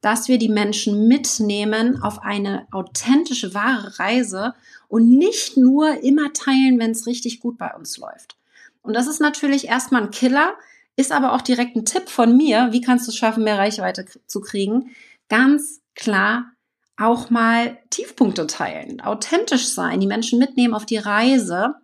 dass 0.00 0.28
wir 0.28 0.38
die 0.38 0.48
Menschen 0.48 1.08
mitnehmen 1.08 2.02
auf 2.02 2.22
eine 2.22 2.66
authentische, 2.70 3.54
wahre 3.54 3.98
Reise 3.98 4.54
und 4.88 5.10
nicht 5.10 5.56
nur 5.56 6.02
immer 6.02 6.32
teilen, 6.32 6.78
wenn 6.78 6.92
es 6.92 7.06
richtig 7.06 7.40
gut 7.40 7.58
bei 7.58 7.74
uns 7.74 7.98
läuft. 7.98 8.36
Und 8.82 8.94
das 8.94 9.06
ist 9.06 9.20
natürlich 9.20 9.68
erstmal 9.68 10.02
ein 10.02 10.10
Killer, 10.10 10.54
ist 10.96 11.12
aber 11.12 11.34
auch 11.34 11.42
direkt 11.42 11.76
ein 11.76 11.84
Tipp 11.84 12.08
von 12.08 12.36
mir, 12.36 12.68
wie 12.72 12.80
kannst 12.80 13.06
du 13.06 13.10
es 13.10 13.16
schaffen, 13.16 13.44
mehr 13.44 13.58
Reichweite 13.58 14.06
zu 14.26 14.40
kriegen. 14.40 14.90
Ganz 15.28 15.80
klar 15.94 16.52
auch 16.96 17.30
mal 17.30 17.78
Tiefpunkte 17.88 18.46
teilen, 18.46 19.00
authentisch 19.00 19.68
sein, 19.68 20.00
die 20.00 20.06
Menschen 20.06 20.38
mitnehmen 20.38 20.74
auf 20.74 20.84
die 20.84 20.98
Reise. 20.98 21.76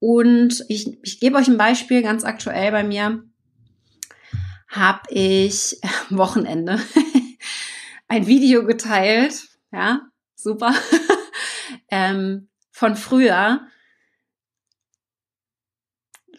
Und 0.00 0.64
ich, 0.68 0.98
ich 1.02 1.20
gebe 1.20 1.36
euch 1.36 1.48
ein 1.48 1.56
Beispiel, 1.56 2.02
ganz 2.02 2.24
aktuell 2.24 2.70
bei 2.72 2.84
mir 2.84 3.22
habe 4.68 5.00
ich 5.08 5.78
Wochenende 6.10 6.78
ein 8.10 8.26
Video 8.26 8.66
geteilt, 8.66 9.48
ja, 9.72 10.00
super, 10.34 10.74
ähm, 11.90 12.48
von 12.72 12.96
früher. 12.96 13.60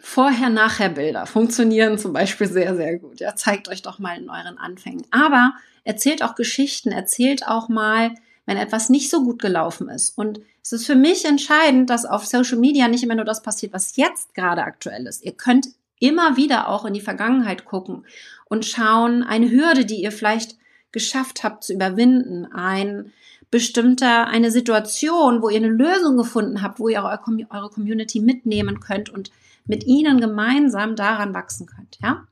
Vorher-Nachher-Bilder 0.02 1.26
funktionieren 1.26 1.98
zum 1.98 2.12
Beispiel 2.12 2.48
sehr, 2.48 2.76
sehr 2.76 3.00
gut. 3.00 3.22
Ja, 3.22 3.38
zeigt 3.38 3.70
euch 3.70 3.82
doch 3.82 4.00
mal 4.00 4.18
in 4.18 4.30
euren 4.30 4.58
Anfängen. 4.58 5.06
Aber 5.12 5.54
erzählt 5.86 6.24
auch 6.24 6.36
Geschichten, 6.36 6.92
erzählt 6.92 7.48
auch 7.48 7.70
mal, 7.70 8.16
wenn 8.46 8.58
etwas 8.58 8.90
nicht 8.90 9.10
so 9.10 9.24
gut 9.24 9.42
gelaufen 9.42 9.88
ist. 9.88 10.18
Und 10.18 10.42
es 10.62 10.74
ist 10.74 10.86
für 10.86 10.96
mich 10.96 11.24
entscheidend, 11.24 11.90
dass 11.90 12.04
auf 12.04 12.26
Social 12.26 12.58
Media 12.58 12.90
nicht 12.90 13.04
immer 13.04 13.16
nur 13.16 13.24
das 13.24 13.42
passiert, 13.42 13.72
was 13.72 13.96
jetzt 13.96 14.34
gerade 14.34 14.64
aktuell 14.64 15.08
ist. 15.08 15.24
Ihr 15.24 15.38
könnt 15.38 15.68
immer 16.00 16.36
wieder 16.36 16.68
auch 16.68 16.84
in 16.84 16.94
die 16.94 17.00
Vergangenheit 17.00 17.64
gucken 17.64 18.06
und 18.46 18.66
schauen, 18.66 19.24
eine 19.24 19.50
Hürde, 19.50 19.86
die 19.86 20.02
ihr 20.02 20.12
vielleicht 20.12 20.58
geschafft 20.92 21.44
habt 21.44 21.64
zu 21.64 21.74
überwinden, 21.74 22.46
ein 22.46 23.14
bestimmter, 23.50 24.28
eine 24.28 24.52
Situation, 24.52 25.42
wo 25.42 25.50
ihr 25.50 25.58
eine 25.58 25.68
Lösung 25.68 26.18
gefunden 26.18 26.62
habt, 26.62 26.80
wo 26.80 26.88
ihr 26.88 27.04
eure, 27.04 27.70
Community 27.70 28.20
mitnehmen 28.20 28.80
könnt 28.80 29.10
und 29.10 29.32
mit 29.66 29.86
ihnen 29.86 30.22
gemeinsam 30.22 30.96
daran 30.96 31.34
wachsen 31.34 31.68
könnt, 31.68 31.98
ja? 32.02 32.26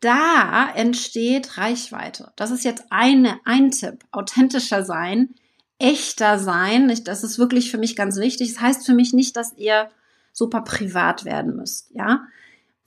da 0.00 0.70
entsteht 0.74 1.58
Reichweite. 1.58 2.32
Das 2.36 2.50
ist 2.50 2.64
jetzt 2.64 2.84
eine, 2.90 3.40
ein 3.44 3.70
Tipp. 3.70 4.04
Authentischer 4.12 4.84
sein, 4.84 5.34
echter 5.78 6.38
sein. 6.38 6.92
Das 7.04 7.24
ist 7.24 7.38
wirklich 7.38 7.70
für 7.70 7.78
mich 7.78 7.96
ganz 7.96 8.16
wichtig. 8.16 8.54
Das 8.54 8.62
heißt 8.62 8.86
für 8.86 8.94
mich 8.94 9.12
nicht, 9.12 9.36
dass 9.36 9.56
ihr 9.56 9.90
super 10.32 10.60
privat 10.60 11.24
werden 11.24 11.56
müsst, 11.56 11.90
ja. 11.94 12.26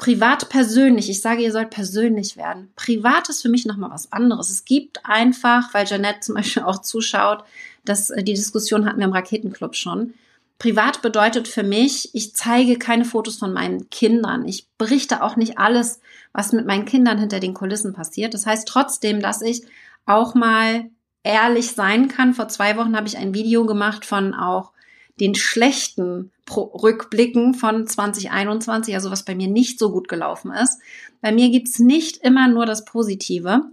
Privat 0.01 0.49
persönlich. 0.49 1.11
Ich 1.11 1.21
sage, 1.21 1.43
ihr 1.43 1.51
sollt 1.51 1.69
persönlich 1.69 2.35
werden. 2.35 2.71
Privat 2.75 3.29
ist 3.29 3.43
für 3.43 3.49
mich 3.49 3.67
nochmal 3.67 3.91
was 3.91 4.11
anderes. 4.11 4.49
Es 4.49 4.65
gibt 4.65 5.05
einfach, 5.05 5.75
weil 5.75 5.85
Janette 5.85 6.21
zum 6.21 6.33
Beispiel 6.33 6.63
auch 6.63 6.81
zuschaut, 6.81 7.43
dass 7.85 8.09
äh, 8.09 8.23
die 8.23 8.33
Diskussion 8.33 8.87
hatten 8.87 8.97
wir 8.97 9.05
im 9.05 9.13
Raketenclub 9.13 9.75
schon. 9.75 10.15
Privat 10.57 11.03
bedeutet 11.03 11.47
für 11.47 11.61
mich, 11.61 12.09
ich 12.15 12.35
zeige 12.35 12.79
keine 12.79 13.05
Fotos 13.05 13.37
von 13.37 13.53
meinen 13.53 13.91
Kindern. 13.91 14.47
Ich 14.47 14.67
berichte 14.79 15.21
auch 15.21 15.35
nicht 15.35 15.59
alles, 15.59 15.99
was 16.33 16.51
mit 16.51 16.65
meinen 16.65 16.85
Kindern 16.85 17.19
hinter 17.19 17.39
den 17.39 17.53
Kulissen 17.53 17.93
passiert. 17.93 18.33
Das 18.33 18.47
heißt 18.47 18.67
trotzdem, 18.67 19.21
dass 19.21 19.43
ich 19.43 19.61
auch 20.07 20.33
mal 20.33 20.89
ehrlich 21.21 21.73
sein 21.73 22.07
kann. 22.07 22.33
Vor 22.33 22.47
zwei 22.47 22.75
Wochen 22.75 22.95
habe 22.95 23.07
ich 23.07 23.19
ein 23.19 23.35
Video 23.35 23.67
gemacht 23.67 24.03
von 24.03 24.33
auch 24.33 24.71
den 25.21 25.35
schlechten 25.35 26.31
Rückblicken 26.49 27.53
von 27.53 27.87
2021, 27.87 28.95
also 28.95 29.11
was 29.11 29.23
bei 29.23 29.35
mir 29.35 29.47
nicht 29.47 29.77
so 29.77 29.91
gut 29.91 30.07
gelaufen 30.07 30.51
ist. 30.51 30.79
Bei 31.21 31.31
mir 31.31 31.49
gibt's 31.49 31.77
nicht 31.77 32.17
immer 32.17 32.47
nur 32.47 32.65
das 32.65 32.85
Positive. 32.85 33.71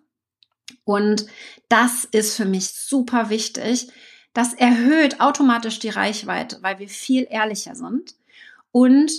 Und 0.85 1.27
das 1.71 2.05
ist 2.05 2.37
für 2.37 2.45
mich 2.45 2.69
super 2.69 3.31
wichtig, 3.31 3.89
das 4.35 4.53
erhöht 4.53 5.21
automatisch 5.21 5.79
die 5.79 5.89
Reichweite, 5.89 6.59
weil 6.61 6.79
wir 6.79 6.89
viel 6.89 7.27
ehrlicher 7.29 7.75
sind. 7.75 8.15
Und 8.71 9.11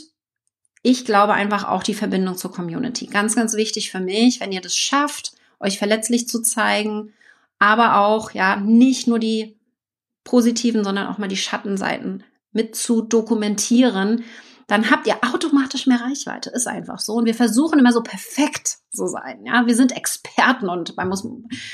ich 0.83 1.03
glaube 1.03 1.33
einfach 1.33 1.67
auch 1.67 1.83
die 1.83 1.95
Verbindung 1.95 2.38
zur 2.38 2.51
Community. 2.51 3.07
Ganz, 3.07 3.36
ganz 3.36 3.55
wichtig 3.55 3.91
für 3.91 4.00
mich, 4.00 4.39
wenn 4.39 4.51
ihr 4.51 4.62
das 4.62 4.77
schafft, 4.77 5.33
euch 5.59 5.79
verletzlich 5.79 6.27
zu 6.27 6.41
zeigen, 6.41 7.12
aber 7.57 7.98
auch, 7.98 8.31
ja, 8.31 8.55
nicht 8.57 9.07
nur 9.07 9.19
die 9.19 9.59
positiven, 10.29 10.83
sondern 10.83 11.07
auch 11.07 11.17
mal 11.17 11.27
die 11.27 11.38
Schattenseiten 11.38 12.24
mit 12.51 12.75
zu 12.75 13.01
dokumentieren, 13.01 14.24
dann 14.67 14.91
habt 14.91 15.07
ihr 15.07 15.17
automatisch 15.33 15.88
mehr 15.88 16.01
Reichweite. 16.01 16.51
Ist 16.51 16.67
einfach 16.67 17.00
so. 17.00 17.13
Und 17.13 17.25
wir 17.25 17.33
versuchen 17.33 17.79
immer 17.79 17.91
so 17.91 18.03
perfekt 18.03 18.77
zu 18.91 19.07
sein. 19.07 19.43
Ja, 19.43 19.65
wir 19.65 19.75
sind 19.75 19.98
Experten 19.98 20.69
und 20.69 20.95
bei 20.95 21.03
uns, 21.03 21.27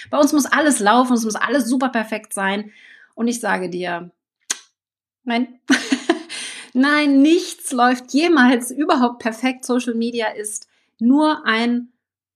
bei 0.09 0.17
uns 0.17 0.31
muss 0.31 0.45
alles 0.45 0.79
laufen, 0.79 1.13
es 1.13 1.25
muss 1.25 1.35
alles 1.35 1.67
super 1.67 1.89
perfekt 1.89 2.31
sein. 2.33 2.71
Und 3.13 3.27
ich 3.27 3.41
sage 3.41 3.69
dir, 3.69 4.11
nein, 5.25 5.59
nein, 6.73 7.21
nichts 7.21 7.73
läuft 7.73 8.13
jemals 8.13 8.71
überhaupt 8.71 9.19
perfekt. 9.19 9.65
Social 9.65 9.95
Media 9.95 10.27
ist 10.27 10.69
nur 10.97 11.45
ein 11.45 11.89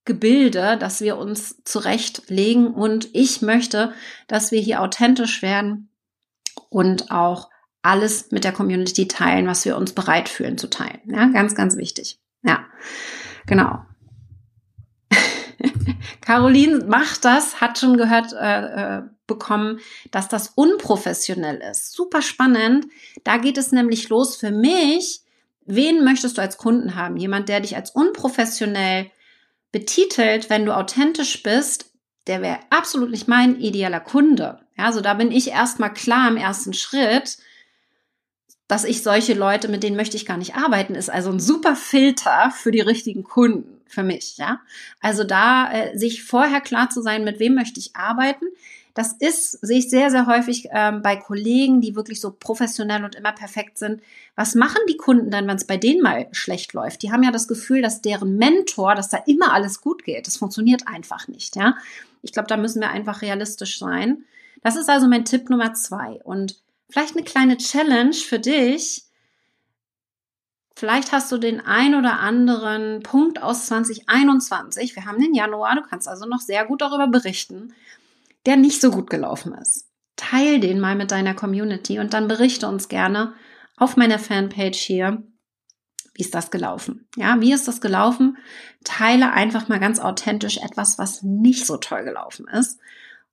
Gebilde, 0.04 0.76
das 0.78 1.00
wir 1.00 1.16
uns 1.16 1.62
zurechtlegen. 1.64 2.66
Und 2.66 3.08
ich 3.14 3.40
möchte, 3.40 3.94
dass 4.28 4.52
wir 4.52 4.60
hier 4.60 4.82
authentisch 4.82 5.40
werden 5.40 5.89
und 6.68 7.10
auch 7.10 7.48
alles 7.82 8.30
mit 8.30 8.44
der 8.44 8.52
Community 8.52 9.08
teilen, 9.08 9.46
was 9.46 9.64
wir 9.64 9.76
uns 9.76 9.92
bereit 9.92 10.28
fühlen 10.28 10.58
zu 10.58 10.68
teilen. 10.68 11.00
Ja, 11.06 11.26
ganz, 11.26 11.54
ganz 11.54 11.76
wichtig. 11.76 12.20
Ja, 12.42 12.66
genau. 13.46 13.84
Caroline 16.20 16.84
macht 16.86 17.24
das, 17.24 17.60
hat 17.60 17.78
schon 17.78 17.96
gehört 17.96 18.32
äh, 18.32 18.98
äh, 18.98 19.02
bekommen, 19.26 19.80
dass 20.10 20.28
das 20.28 20.48
unprofessionell 20.54 21.62
ist. 21.70 21.92
Super 21.92 22.22
spannend. 22.22 22.86
Da 23.24 23.38
geht 23.38 23.58
es 23.58 23.72
nämlich 23.72 24.08
los 24.08 24.36
für 24.36 24.50
mich. 24.50 25.22
Wen 25.64 26.04
möchtest 26.04 26.38
du 26.38 26.42
als 26.42 26.58
Kunden 26.58 26.96
haben? 26.96 27.16
Jemand, 27.16 27.48
der 27.48 27.60
dich 27.60 27.76
als 27.76 27.90
unprofessionell 27.90 29.10
betitelt, 29.72 30.50
wenn 30.50 30.66
du 30.66 30.76
authentisch 30.76 31.42
bist, 31.42 31.89
der 32.30 32.42
wäre 32.42 32.60
absolut 32.70 33.10
nicht 33.10 33.26
mein 33.26 33.60
idealer 33.60 33.98
Kunde. 33.98 34.60
Ja, 34.78 34.86
also 34.86 35.00
da 35.00 35.14
bin 35.14 35.32
ich 35.32 35.48
erstmal 35.50 35.92
klar 35.92 36.28
im 36.28 36.36
ersten 36.36 36.72
Schritt, 36.72 37.38
dass 38.68 38.84
ich 38.84 39.02
solche 39.02 39.34
Leute, 39.34 39.66
mit 39.66 39.82
denen 39.82 39.96
möchte 39.96 40.16
ich 40.16 40.26
gar 40.26 40.36
nicht 40.36 40.54
arbeiten, 40.54 40.94
ist 40.94 41.10
also 41.10 41.30
ein 41.30 41.40
super 41.40 41.74
Filter 41.74 42.52
für 42.56 42.70
die 42.70 42.80
richtigen 42.80 43.24
Kunden 43.24 43.80
für 43.88 44.04
mich, 44.04 44.36
ja. 44.36 44.60
Also 45.00 45.24
da 45.24 45.72
äh, 45.72 45.98
sich 45.98 46.22
vorher 46.22 46.60
klar 46.60 46.88
zu 46.88 47.02
sein, 47.02 47.24
mit 47.24 47.40
wem 47.40 47.56
möchte 47.56 47.80
ich 47.80 47.96
arbeiten. 47.96 48.46
Das 49.00 49.14
ist, 49.14 49.52
sehe 49.62 49.78
ich 49.78 49.88
sehr, 49.88 50.10
sehr 50.10 50.26
häufig 50.26 50.68
ähm, 50.72 51.00
bei 51.00 51.16
Kollegen, 51.16 51.80
die 51.80 51.96
wirklich 51.96 52.20
so 52.20 52.32
professionell 52.38 53.02
und 53.02 53.14
immer 53.14 53.32
perfekt 53.32 53.78
sind. 53.78 54.02
Was 54.36 54.54
machen 54.54 54.76
die 54.90 54.98
Kunden 54.98 55.30
dann, 55.30 55.48
wenn 55.48 55.56
es 55.56 55.66
bei 55.66 55.78
denen 55.78 56.02
mal 56.02 56.28
schlecht 56.32 56.74
läuft? 56.74 57.00
Die 57.00 57.10
haben 57.10 57.22
ja 57.22 57.30
das 57.30 57.48
Gefühl, 57.48 57.80
dass 57.80 58.02
deren 58.02 58.36
Mentor, 58.36 58.94
dass 58.94 59.08
da 59.08 59.16
immer 59.26 59.54
alles 59.54 59.80
gut 59.80 60.04
geht. 60.04 60.26
Das 60.26 60.36
funktioniert 60.36 60.86
einfach 60.86 61.28
nicht, 61.28 61.56
ja. 61.56 61.78
Ich 62.20 62.34
glaube, 62.34 62.48
da 62.48 62.58
müssen 62.58 62.82
wir 62.82 62.90
einfach 62.90 63.22
realistisch 63.22 63.78
sein. 63.78 64.26
Das 64.62 64.76
ist 64.76 64.90
also 64.90 65.08
mein 65.08 65.24
Tipp 65.24 65.48
Nummer 65.48 65.72
zwei. 65.72 66.20
Und 66.22 66.60
vielleicht 66.90 67.16
eine 67.16 67.24
kleine 67.24 67.56
Challenge 67.56 68.12
für 68.12 68.38
dich. 68.38 69.04
Vielleicht 70.76 71.10
hast 71.10 71.32
du 71.32 71.38
den 71.38 71.62
ein 71.62 71.94
oder 71.94 72.20
anderen 72.20 73.02
Punkt 73.02 73.42
aus 73.42 73.64
2021. 73.64 74.94
Wir 74.94 75.06
haben 75.06 75.22
den 75.22 75.32
Januar, 75.32 75.76
du 75.76 75.88
kannst 75.88 76.06
also 76.06 76.26
noch 76.26 76.40
sehr 76.40 76.66
gut 76.66 76.82
darüber 76.82 77.06
berichten, 77.06 77.72
der 78.46 78.56
nicht 78.56 78.80
so 78.80 78.90
gut 78.90 79.10
gelaufen 79.10 79.54
ist. 79.54 79.86
Teil 80.16 80.60
den 80.60 80.80
mal 80.80 80.96
mit 80.96 81.10
deiner 81.10 81.34
Community 81.34 81.98
und 81.98 82.12
dann 82.12 82.28
berichte 82.28 82.68
uns 82.68 82.88
gerne 82.88 83.34
auf 83.76 83.96
meiner 83.96 84.18
Fanpage 84.18 84.78
hier 84.78 85.22
wie 86.20 86.22
ist 86.22 86.34
das 86.34 86.50
gelaufen? 86.50 87.08
Ja, 87.16 87.40
wie 87.40 87.52
ist 87.52 87.66
das 87.66 87.80
gelaufen? 87.80 88.36
Teile 88.84 89.32
einfach 89.32 89.68
mal 89.68 89.80
ganz 89.80 90.00
authentisch 90.00 90.58
etwas, 90.58 90.98
was 90.98 91.22
nicht 91.22 91.64
so 91.64 91.78
toll 91.78 92.04
gelaufen 92.04 92.46
ist. 92.46 92.78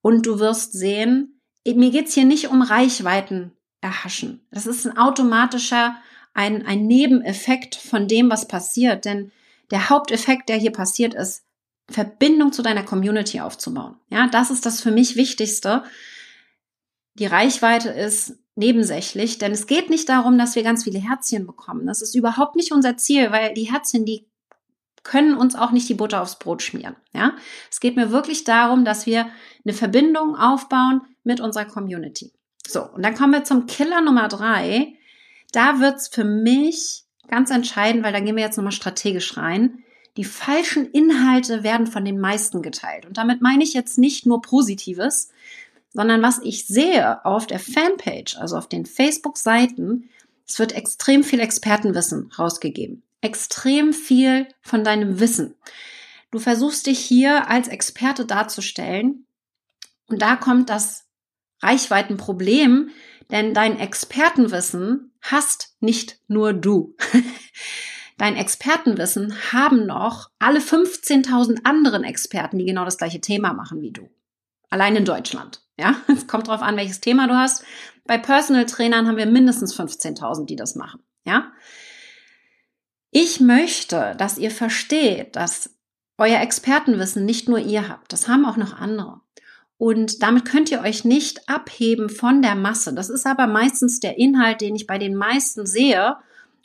Und 0.02 0.26
du 0.26 0.40
wirst 0.40 0.72
sehen, 0.72 1.42
mir 1.66 1.92
geht's 1.92 2.14
hier 2.14 2.24
nicht 2.24 2.48
um 2.48 2.62
Reichweiten 2.62 3.52
erhaschen. 3.82 4.48
Das 4.52 4.68
ist 4.68 4.86
ein 4.86 4.98
automatischer, 4.98 5.98
ein, 6.34 6.66
ein 6.66 6.88
Nebeneffekt 6.88 7.76
von 7.76 8.08
dem, 8.08 8.30
was 8.30 8.48
passiert. 8.48 9.04
Denn 9.04 9.34
der 9.70 9.90
Haupteffekt, 9.90 10.48
der 10.48 10.56
hier 10.56 10.72
passiert, 10.72 11.14
ist, 11.14 11.44
Verbindung 11.90 12.52
zu 12.52 12.62
deiner 12.62 12.84
Community 12.84 13.40
aufzubauen. 13.40 13.96
Ja, 14.10 14.28
das 14.28 14.52
ist 14.52 14.66
das 14.66 14.82
für 14.82 14.92
mich 14.92 15.16
Wichtigste. 15.16 15.84
Die 17.14 17.26
Reichweite 17.26 17.90
ist 17.90 18.38
nebensächlich, 18.56 19.38
denn 19.38 19.52
es 19.52 19.68
geht 19.68 19.90
nicht 19.90 20.10
darum, 20.10 20.38
dass 20.38 20.56
wir 20.56 20.64
ganz 20.64 20.84
viele 20.84 21.00
Herzchen 21.00 21.46
bekommen. 21.46 21.86
Das 21.88 22.02
ist 22.02 22.16
überhaupt 22.16 22.56
nicht 22.56 22.72
unser 22.72 22.98
Ziel, 22.98 23.32
weil 23.32 23.54
die 23.54 23.72
Herzchen, 23.72 24.06
die 24.06 24.28
können 25.04 25.38
uns 25.38 25.56
auch 25.56 25.72
nicht 25.72 25.88
die 25.88 25.94
Butter 25.94 26.22
aufs 26.22 26.40
Brot 26.40 26.62
schmieren. 26.62 26.96
Ja, 27.14 27.34
es 27.72 27.80
geht 27.80 27.96
mir 27.96 28.12
wirklich 28.12 28.44
darum, 28.44 28.84
dass 28.84 29.06
wir 29.06 29.28
eine 29.64 29.74
Verbindung 29.74 30.36
aufbauen 30.36 31.02
mit 31.24 31.40
unserer 31.40 31.66
Community. 31.66 32.34
So, 32.68 32.84
und 32.84 33.04
dann 33.04 33.16
kommen 33.16 33.34
wir 33.34 33.44
zum 33.46 33.68
Killer 33.68 34.02
Nummer 34.02 34.28
drei. 34.28 34.96
Da 35.54 35.80
wird's 35.80 36.10
für 36.10 36.26
mich 36.26 37.06
ganz 37.28 37.52
entscheidend, 37.52 38.04
weil 38.04 38.12
da 38.12 38.20
gehen 38.20 38.36
wir 38.36 38.44
jetzt 38.44 38.58
nochmal 38.58 38.74
strategisch 38.74 39.38
rein. 39.38 39.84
Die 40.18 40.26
falschen 40.26 40.90
Inhalte 40.90 41.64
werden 41.64 41.86
von 41.86 42.04
den 42.04 42.20
meisten 42.20 42.64
geteilt. 42.64 43.06
Und 43.06 43.18
damit 43.18 43.42
meine 43.42 43.64
ich 43.64 43.74
jetzt 43.74 44.00
nicht 44.00 44.26
nur 44.26 44.42
Positives, 44.42 45.30
sondern 45.94 46.24
was 46.24 46.40
ich 46.44 46.66
sehe 46.66 47.24
auf 47.24 47.46
der 47.48 47.60
Fanpage, 47.60 48.36
also 48.38 48.58
auf 48.58 48.68
den 48.68 48.86
Facebook-Seiten, 48.86 50.10
es 50.48 50.60
wird 50.60 50.74
extrem 50.74 51.24
viel 51.24 51.40
Expertenwissen 51.40 52.32
rausgegeben. 52.38 53.04
Extrem 53.22 53.94
viel 53.94 54.48
von 54.62 54.84
deinem 54.84 55.20
Wissen. 55.20 55.56
Du 56.32 56.40
versuchst 56.40 56.88
dich 56.88 57.00
hier 57.00 57.50
als 57.50 57.68
Experte 57.68 58.26
darzustellen. 58.26 59.26
Und 60.08 60.22
da 60.22 60.36
kommt 60.36 60.70
das 60.70 61.06
Reichweitenproblem, 61.62 62.90
denn 63.30 63.54
dein 63.54 63.80
Expertenwissen 63.80 65.12
hast 65.22 65.76
nicht 65.80 66.20
nur 66.28 66.54
du. 66.54 66.96
Dein 68.18 68.36
Expertenwissen 68.36 69.36
haben 69.54 69.86
noch 69.86 70.32
alle 70.40 70.60
15.000 70.60 71.66
anderen 71.66 72.04
Experten, 72.04 72.58
die 72.58 72.66
genau 72.66 72.84
das 72.84 72.98
gleiche 72.98 73.22
Thema 73.22 73.54
machen 73.54 73.82
wie 73.82 73.92
du. 73.92 74.10
Allein 74.70 74.96
in 74.96 75.06
Deutschland. 75.06 75.62
Ja, 75.78 75.96
es 76.08 76.28
kommt 76.28 76.48
drauf 76.48 76.62
an, 76.62 76.78
welches 76.78 77.00
Thema 77.00 77.28
du 77.28 77.36
hast. 77.36 77.64
Bei 78.06 78.18
Personal 78.18 78.66
Trainern 78.66 79.08
haben 79.08 79.18
wir 79.18 79.28
mindestens 79.28 79.78
15.000, 79.80 80.46
die 80.46 80.56
das 80.56 80.76
machen. 80.76 81.02
Ja. 81.26 81.52
Ich 83.12 83.40
möchte, 83.40 84.16
dass 84.18 84.38
ihr 84.38 84.52
versteht, 84.52 85.36
dass 85.36 85.70
euer 86.18 86.42
Expertenwissen 86.42 87.26
nicht 87.26 87.48
nur 87.48 87.60
ihr 87.60 87.88
habt. 87.88 88.12
Das 88.12 88.28
haben 88.28 88.46
auch 88.46 88.58
noch 88.58 88.80
andere. 88.80 89.22
Und 89.78 90.24
damit 90.24 90.46
könnt 90.46 90.72
ihr 90.72 90.82
euch 90.82 91.06
nicht 91.06 91.48
abheben 91.48 92.10
von 92.10 92.42
der 92.42 92.56
Masse. 92.56 92.94
Das 92.94 93.10
ist 93.10 93.28
aber 93.28 93.46
meistens 93.46 94.00
der 94.00 94.18
Inhalt, 94.18 94.62
den 94.62 94.76
ich 94.76 94.88
bei 94.88 94.98
den 94.98 95.16
meisten 95.16 95.68
sehe. 95.68 96.18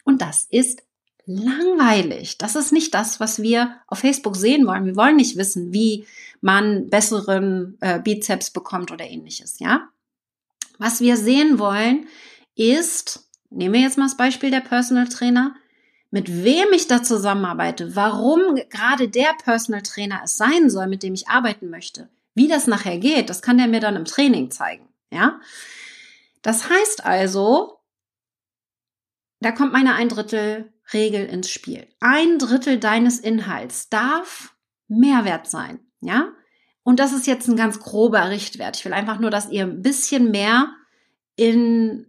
Und 0.05 0.23
das 0.23 0.47
ist 0.51 0.83
langweilig. 1.27 2.39
Das 2.39 2.57
ist 2.57 2.73
nicht 2.73 2.95
das, 2.95 3.21
was 3.21 3.43
wir 3.43 3.77
auf 3.87 4.01
Facebook 4.01 4.37
sehen 4.37 4.67
wollen. 4.67 4.87
Wir 4.87 4.97
wollen 4.97 5.17
nicht 5.17 5.37
wissen, 5.37 5.73
wie 5.73 6.07
man 6.41 6.91
besseren 6.91 7.79
äh, 7.81 8.01
Bizeps 8.01 8.51
bekommt 8.51 8.91
oder 8.91 9.09
ähnliches, 9.09 9.59
ja? 9.59 9.89
Was 10.79 11.01
wir 11.01 11.17
sehen 11.17 11.59
wollen, 11.59 12.09
ist, 12.57 13.29
nehmen 13.51 13.75
wir 13.75 13.81
jetzt 13.81 13.99
mal 13.99 14.07
das 14.07 14.17
Beispiel 14.17 14.51
der 14.51 14.61
Personal 14.61 15.09
Trainer, 15.09 15.55
mit 16.11 16.45
wem 16.45 16.67
ich 16.75 16.89
da 16.89 17.03
zusammenarbeite, 17.03 17.97
warum 17.97 18.57
gerade 18.69 19.09
der 19.09 19.33
Personal 19.43 19.83
Trainer 19.83 20.23
es 20.25 20.37
sein 20.37 20.69
soll, 20.69 20.89
mit 20.89 21.03
dem 21.03 21.15
ich 21.15 21.29
arbeiten 21.29 21.71
möchte. 21.71 22.09
Wie 22.35 22.49
das 22.49 22.67
nachher 22.67 22.99
geht, 22.99 23.31
das 23.31 23.43
kann 23.43 23.59
der 23.59 23.69
mir 23.69 23.81
dann 23.81 23.97
im 23.97 24.05
Training 24.05 24.51
zeigen, 24.51 24.89
ja? 25.11 25.41
Das 26.43 26.69
heißt 26.69 27.05
also, 27.05 27.79
da 29.41 29.53
kommt 29.53 29.73
meine 29.73 29.95
ein 29.95 30.09
Drittel 30.09 30.73
Regel 30.95 31.27
ins 31.27 31.51
Spiel. 31.51 31.87
Ein 32.01 32.39
Drittel 32.39 32.79
deines 32.79 33.19
Inhalts 33.19 33.89
darf 33.89 34.55
Mehrwert 34.89 35.49
sein. 35.49 35.81
Ja? 36.01 36.33
Und 36.83 36.99
das 36.99 37.13
ist 37.13 37.27
jetzt 37.27 37.49
ein 37.49 37.57
ganz 37.57 37.81
grober 37.81 38.31
Richtwert. 38.31 38.77
Ich 38.77 38.85
will 38.85 38.93
einfach 38.93 39.19
nur, 39.19 39.31
dass 39.31 39.51
ihr 39.51 39.65
ein 39.65 39.83
bisschen 39.83 40.31
mehr 40.31 40.73
in 41.37 42.07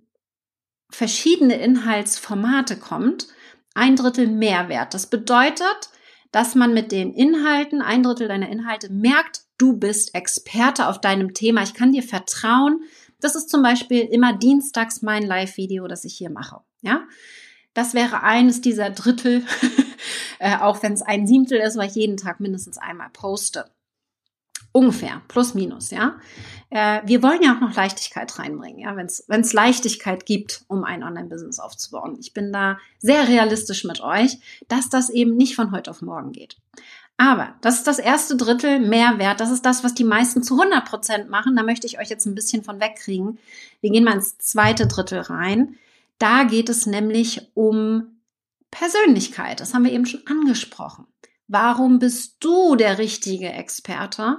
verschiedene 0.89 1.55
Inhaltsformate 1.55 2.77
kommt. 2.77 3.27
Ein 3.73 3.95
Drittel 3.95 4.27
Mehrwert. 4.27 4.93
Das 4.93 5.07
bedeutet, 5.07 5.89
dass 6.31 6.55
man 6.55 6.73
mit 6.73 6.91
den 6.91 7.13
Inhalten, 7.13 7.81
ein 7.81 8.03
Drittel 8.03 8.27
deiner 8.27 8.49
Inhalte 8.49 8.91
merkt, 8.91 9.41
du 9.57 9.77
bist 9.77 10.15
Experte 10.15 10.87
auf 10.87 10.99
deinem 10.99 11.33
Thema. 11.33 11.63
Ich 11.63 11.73
kann 11.73 11.93
dir 11.93 12.03
vertrauen. 12.03 12.81
Das 13.19 13.35
ist 13.35 13.49
zum 13.49 13.61
Beispiel 13.61 14.01
immer 14.01 14.33
dienstags 14.33 15.01
mein 15.01 15.23
Live-Video, 15.23 15.87
das 15.87 16.03
ich 16.03 16.15
hier 16.15 16.29
mache. 16.29 16.61
Ja, 16.81 17.07
das 17.73 17.93
wäre 17.93 18.23
eines 18.23 18.61
dieser 18.61 18.89
Drittel, 18.89 19.43
äh, 20.39 20.57
auch 20.57 20.83
wenn 20.83 20.93
es 20.93 21.01
ein 21.01 21.27
Siebtel 21.27 21.59
ist, 21.59 21.77
weil 21.77 21.89
ich 21.89 21.95
jeden 21.95 22.17
Tag 22.17 22.39
mindestens 22.39 22.77
einmal 22.77 23.09
poste. 23.11 23.65
Ungefähr, 24.71 25.21
plus 25.27 25.53
minus, 25.53 25.91
ja. 25.91 26.15
Äh, 26.71 27.01
wir 27.05 27.21
wollen 27.21 27.43
ja 27.43 27.55
auch 27.55 27.61
noch 27.61 27.75
Leichtigkeit 27.75 28.39
reinbringen, 28.39 28.79
ja, 28.79 28.95
wenn 28.95 29.05
es 29.41 29.53
Leichtigkeit 29.53 30.25
gibt, 30.25 30.65
um 30.67 30.83
ein 30.83 31.03
Online-Business 31.03 31.59
aufzubauen. 31.59 32.17
Ich 32.19 32.33
bin 32.33 32.51
da 32.51 32.79
sehr 32.97 33.27
realistisch 33.27 33.83
mit 33.83 34.01
euch, 34.01 34.39
dass 34.67 34.89
das 34.89 35.11
eben 35.11 35.35
nicht 35.37 35.55
von 35.55 35.71
heute 35.71 35.91
auf 35.91 36.01
morgen 36.01 36.31
geht. 36.31 36.57
Aber 37.17 37.53
das 37.61 37.75
ist 37.75 37.87
das 37.87 37.99
erste 37.99 38.35
Drittel 38.35 38.79
Mehrwert. 38.79 39.39
Das 39.39 39.51
ist 39.51 39.65
das, 39.65 39.83
was 39.83 39.93
die 39.93 40.03
meisten 40.03 40.41
zu 40.41 40.59
100 40.59 40.83
Prozent 40.83 41.29
machen. 41.29 41.55
Da 41.55 41.63
möchte 41.63 41.85
ich 41.85 41.99
euch 41.99 42.09
jetzt 42.09 42.25
ein 42.25 42.35
bisschen 42.35 42.63
von 42.63 42.79
wegkriegen. 42.79 43.37
Wir 43.81 43.91
gehen 43.91 44.03
mal 44.03 44.15
ins 44.15 44.37
zweite 44.39 44.87
Drittel 44.87 45.19
rein. 45.19 45.77
Da 46.19 46.43
geht 46.43 46.69
es 46.69 46.85
nämlich 46.85 47.51
um 47.53 48.21
Persönlichkeit. 48.71 49.59
Das 49.59 49.73
haben 49.73 49.85
wir 49.85 49.91
eben 49.91 50.05
schon 50.05 50.25
angesprochen. 50.25 51.05
Warum 51.47 51.99
bist 51.99 52.37
du 52.39 52.75
der 52.75 52.97
richtige 52.97 53.51
Experte? 53.51 54.37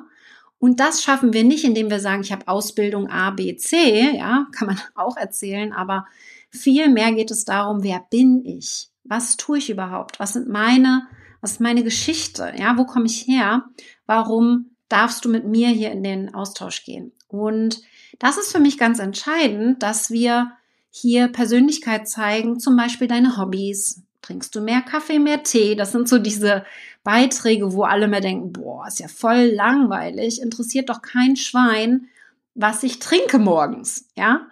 Und 0.58 0.80
das 0.80 1.02
schaffen 1.02 1.32
wir 1.32 1.44
nicht, 1.44 1.64
indem 1.64 1.90
wir 1.90 2.00
sagen, 2.00 2.22
ich 2.22 2.32
habe 2.32 2.48
Ausbildung 2.48 3.08
A, 3.10 3.30
B, 3.30 3.54
C, 3.56 4.16
ja, 4.16 4.46
kann 4.52 4.68
man 4.68 4.80
auch 4.94 5.16
erzählen, 5.16 5.72
aber 5.72 6.06
viel 6.50 6.88
mehr 6.88 7.12
geht 7.12 7.30
es 7.30 7.44
darum, 7.44 7.82
wer 7.82 8.00
bin 8.10 8.44
ich? 8.44 8.88
Was 9.04 9.36
tue 9.36 9.58
ich 9.58 9.68
überhaupt? 9.68 10.18
Was 10.18 10.32
sind 10.32 10.48
meine, 10.48 11.06
was 11.40 11.52
ist 11.52 11.60
meine 11.60 11.84
Geschichte? 11.84 12.52
Ja, 12.56 12.78
wo 12.78 12.86
komme 12.86 13.06
ich 13.06 13.26
her? 13.26 13.64
Warum 14.06 14.70
darfst 14.88 15.24
du 15.24 15.28
mit 15.28 15.44
mir 15.44 15.68
hier 15.68 15.92
in 15.92 16.02
den 16.02 16.34
Austausch 16.34 16.84
gehen? 16.84 17.12
Und 17.28 17.82
das 18.18 18.38
ist 18.38 18.50
für 18.50 18.60
mich 18.60 18.78
ganz 18.78 19.00
entscheidend, 19.00 19.82
dass 19.82 20.10
wir 20.10 20.52
hier 20.96 21.26
Persönlichkeit 21.26 22.08
zeigen, 22.08 22.60
zum 22.60 22.76
Beispiel 22.76 23.08
deine 23.08 23.36
Hobbys. 23.36 24.04
Trinkst 24.22 24.54
du 24.54 24.60
mehr 24.60 24.80
Kaffee, 24.80 25.18
mehr 25.18 25.42
Tee? 25.42 25.74
Das 25.74 25.90
sind 25.90 26.08
so 26.08 26.18
diese 26.18 26.64
Beiträge, 27.02 27.72
wo 27.72 27.82
alle 27.82 28.06
mehr 28.06 28.20
denken, 28.20 28.52
boah, 28.52 28.86
ist 28.86 29.00
ja 29.00 29.08
voll 29.08 29.50
langweilig, 29.52 30.40
interessiert 30.40 30.88
doch 30.88 31.02
kein 31.02 31.34
Schwein, 31.34 32.06
was 32.54 32.84
ich 32.84 33.00
trinke 33.00 33.40
morgens, 33.40 34.08
ja? 34.16 34.46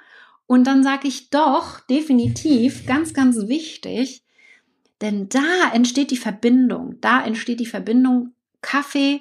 Und 0.48 0.66
dann 0.66 0.82
sage 0.82 1.06
ich 1.06 1.30
doch, 1.30 1.78
definitiv, 1.78 2.86
ganz, 2.86 3.14
ganz 3.14 3.46
wichtig, 3.46 4.24
denn 5.00 5.28
da 5.28 5.70
entsteht 5.72 6.10
die 6.10 6.16
Verbindung, 6.16 7.00
da 7.00 7.24
entsteht 7.24 7.60
die 7.60 7.66
Verbindung 7.66 8.32
Kaffee 8.62 9.20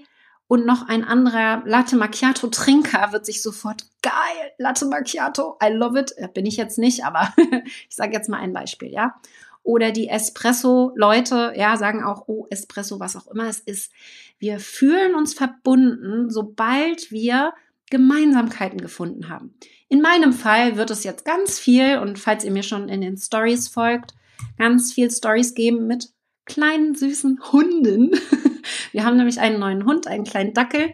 und 0.51 0.65
noch 0.65 0.89
ein 0.89 1.05
anderer 1.05 1.63
Latte 1.65 1.95
Macchiato 1.95 2.47
Trinker 2.47 3.13
wird 3.13 3.25
sich 3.25 3.41
sofort 3.41 3.85
geil 4.01 4.51
Latte 4.57 4.85
Macchiato, 4.85 5.57
I 5.63 5.69
love 5.69 5.97
it. 5.97 6.11
Äh, 6.17 6.27
bin 6.27 6.45
ich 6.45 6.57
jetzt 6.57 6.77
nicht, 6.77 7.05
aber 7.05 7.33
ich 7.89 7.95
sage 7.95 8.11
jetzt 8.11 8.27
mal 8.27 8.41
ein 8.41 8.51
Beispiel, 8.51 8.89
ja. 8.91 9.15
Oder 9.63 9.93
die 9.93 10.09
Espresso 10.09 10.91
Leute, 10.97 11.53
ja, 11.55 11.77
sagen 11.77 12.03
auch 12.03 12.27
oh 12.27 12.47
Espresso, 12.49 12.99
was 12.99 13.15
auch 13.15 13.27
immer 13.27 13.47
es 13.47 13.61
ist. 13.61 13.93
Wir 14.39 14.59
fühlen 14.59 15.15
uns 15.15 15.33
verbunden, 15.33 16.29
sobald 16.29 17.11
wir 17.11 17.53
Gemeinsamkeiten 17.89 18.81
gefunden 18.81 19.29
haben. 19.29 19.53
In 19.87 20.01
meinem 20.01 20.33
Fall 20.33 20.75
wird 20.75 20.91
es 20.91 21.05
jetzt 21.05 21.23
ganz 21.23 21.59
viel 21.59 21.97
und 21.99 22.19
falls 22.19 22.43
ihr 22.43 22.51
mir 22.51 22.63
schon 22.63 22.89
in 22.89 22.99
den 22.99 23.15
Stories 23.15 23.69
folgt, 23.69 24.15
ganz 24.57 24.91
viel 24.91 25.09
Stories 25.09 25.53
geben 25.53 25.87
mit 25.87 26.09
kleinen 26.43 26.93
süßen 26.93 27.39
Hunden. 27.53 28.11
Wir 28.91 29.05
haben 29.05 29.17
nämlich 29.17 29.39
einen 29.39 29.59
neuen 29.59 29.85
Hund, 29.85 30.07
einen 30.07 30.23
kleinen 30.23 30.53
Dackel. 30.53 30.93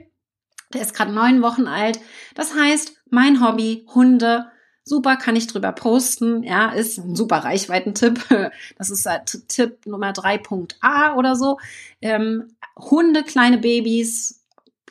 Der 0.73 0.81
ist 0.81 0.93
gerade 0.93 1.13
neun 1.13 1.41
Wochen 1.41 1.67
alt. 1.67 1.99
Das 2.35 2.53
heißt, 2.53 2.97
mein 3.09 3.41
Hobby, 3.45 3.85
Hunde, 3.93 4.51
super, 4.83 5.15
kann 5.15 5.35
ich 5.35 5.47
drüber 5.47 5.71
posten. 5.71 6.43
Ja, 6.43 6.71
ist 6.71 6.97
ein 6.97 7.15
super 7.15 7.37
Reichweitentipp. 7.37 8.19
Das 8.77 8.89
ist 8.89 9.05
halt 9.05 9.47
Tipp 9.47 9.85
Nummer 9.85 10.11
3.a 10.11 11.15
oder 11.15 11.35
so. 11.35 11.57
Ähm, 12.01 12.55
Hunde, 12.77 13.23
kleine 13.23 13.57
Babys, 13.57 14.45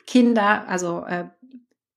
Kinder, 0.05 0.67
also 0.67 1.03
äh, 1.05 1.25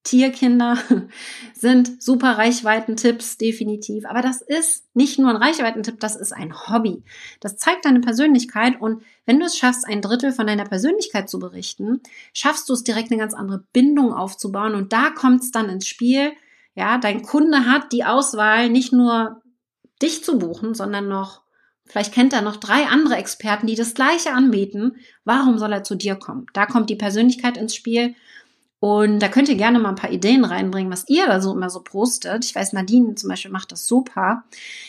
Tierkinder 0.02 0.78
sind 1.54 2.02
super 2.02 2.38
Reichweiten-Tipps, 2.38 3.36
definitiv. 3.36 4.06
Aber 4.06 4.22
das 4.22 4.40
ist 4.40 4.84
nicht 4.94 5.18
nur 5.18 5.30
ein 5.30 5.36
Reichweiten-Tipp, 5.36 6.00
das 6.00 6.16
ist 6.16 6.32
ein 6.32 6.54
Hobby. 6.68 7.04
Das 7.40 7.56
zeigt 7.56 7.84
deine 7.84 8.00
Persönlichkeit 8.00 8.80
und 8.80 9.02
wenn 9.26 9.38
du 9.38 9.46
es 9.46 9.58
schaffst, 9.58 9.86
ein 9.86 10.00
Drittel 10.00 10.32
von 10.32 10.46
deiner 10.46 10.64
Persönlichkeit 10.64 11.28
zu 11.28 11.38
berichten, 11.38 12.00
schaffst 12.32 12.68
du 12.68 12.72
es 12.72 12.82
direkt 12.82 13.10
eine 13.10 13.20
ganz 13.20 13.34
andere 13.34 13.64
Bindung 13.72 14.14
aufzubauen 14.14 14.74
und 14.74 14.92
da 14.92 15.10
kommt 15.10 15.42
es 15.42 15.50
dann 15.50 15.68
ins 15.68 15.86
Spiel. 15.86 16.32
Ja, 16.74 16.98
dein 16.98 17.22
Kunde 17.22 17.66
hat 17.66 17.92
die 17.92 18.04
Auswahl, 18.04 18.70
nicht 18.70 18.92
nur 18.92 19.42
dich 20.00 20.24
zu 20.24 20.38
buchen, 20.38 20.74
sondern 20.74 21.08
noch 21.08 21.42
Vielleicht 21.90 22.14
kennt 22.14 22.32
er 22.32 22.40
noch 22.40 22.54
drei 22.54 22.86
andere 22.86 23.16
Experten, 23.16 23.66
die 23.66 23.74
das 23.74 23.94
Gleiche 23.94 24.32
anbieten. 24.32 24.98
Warum 25.24 25.58
soll 25.58 25.72
er 25.72 25.82
zu 25.82 25.96
dir 25.96 26.14
kommen? 26.14 26.46
Da 26.52 26.64
kommt 26.64 26.88
die 26.88 26.94
Persönlichkeit 26.94 27.56
ins 27.56 27.74
Spiel 27.74 28.14
und 28.80 29.20
da 29.20 29.28
könnt 29.28 29.50
ihr 29.50 29.56
gerne 29.56 29.78
mal 29.78 29.90
ein 29.90 29.94
paar 29.94 30.10
Ideen 30.10 30.44
reinbringen, 30.44 30.90
was 30.90 31.08
ihr 31.08 31.26
da 31.26 31.40
so 31.40 31.52
immer 31.52 31.68
so 31.68 31.82
postet. 31.82 32.46
Ich 32.46 32.54
weiß, 32.54 32.72
Nadine 32.72 33.14
zum 33.14 33.28
Beispiel 33.28 33.50
macht 33.50 33.72
das 33.72 33.86
super, 33.86 34.44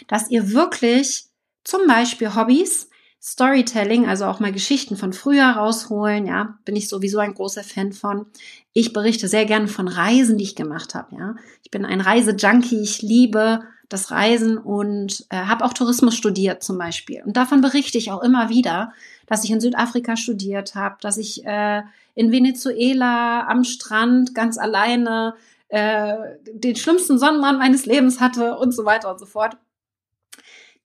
dass 0.08 0.32
ihr 0.32 0.51
wirklich 0.51 1.25
zum 1.65 1.86
Beispiel 1.88 2.34
Hobbys, 2.34 2.89
Storytelling, 3.21 4.08
also 4.08 4.25
auch 4.25 4.39
mal 4.39 4.54
Geschichten 4.54 4.97
von 4.97 5.13
früher 5.13 5.45
rausholen, 5.45 6.25
ja, 6.25 6.58
bin 6.65 6.75
ich 6.75 6.89
sowieso 6.89 7.19
ein 7.19 7.36
großer 7.36 7.63
Fan 7.63 7.91
von. 7.91 8.25
Ich 8.73 8.93
berichte 8.93 9.27
sehr 9.27 9.45
gerne 9.45 9.67
von 9.67 9.88
Reisen, 9.88 10.38
die 10.38 10.45
ich 10.45 10.56
gemacht 10.56 10.95
habe, 10.95 11.15
ja. 11.15 11.36
Ich 11.62 11.69
bin 11.69 11.86
ein 11.86 12.01
Reisejunkie, 12.01 12.82
ich 12.82 13.01
liebe 13.01 13.60
das 13.89 14.10
Reisen 14.10 14.58
und 14.58 15.25
äh, 15.30 15.36
habe 15.36 15.65
auch 15.65 15.73
Tourismus 15.73 16.15
studiert 16.15 16.63
zum 16.63 16.77
Beispiel. 16.77 17.21
Und 17.25 17.36
davon 17.36 17.60
berichte 17.60 17.97
ich 17.97 18.12
auch 18.12 18.23
immer 18.23 18.49
wieder, 18.49 18.93
dass 19.27 19.43
ich 19.43 19.51
in 19.51 19.62
Südafrika 19.62 20.15
studiert 20.15 20.75
habe, 20.75 20.95
dass 21.01 21.17
ich 21.17 21.45
äh, 21.45 21.84
in 22.15 22.32
Venezuela 22.32 23.47
am 23.47 23.63
Strand 23.63 24.36
ganz 24.36 24.58
alleine 24.58 25.36
äh, 25.69 26.15
den 26.54 26.76
schlimmsten 26.76 27.17
Sonnenbrand 27.17 27.60
meines 27.60 27.86
Lebens 27.86 28.19
hatte 28.19 28.58
und 28.58 28.74
so 28.74 28.86
weiter 28.86 29.12
und 29.12 29.19
so 29.19 29.26
fort. 29.26 29.58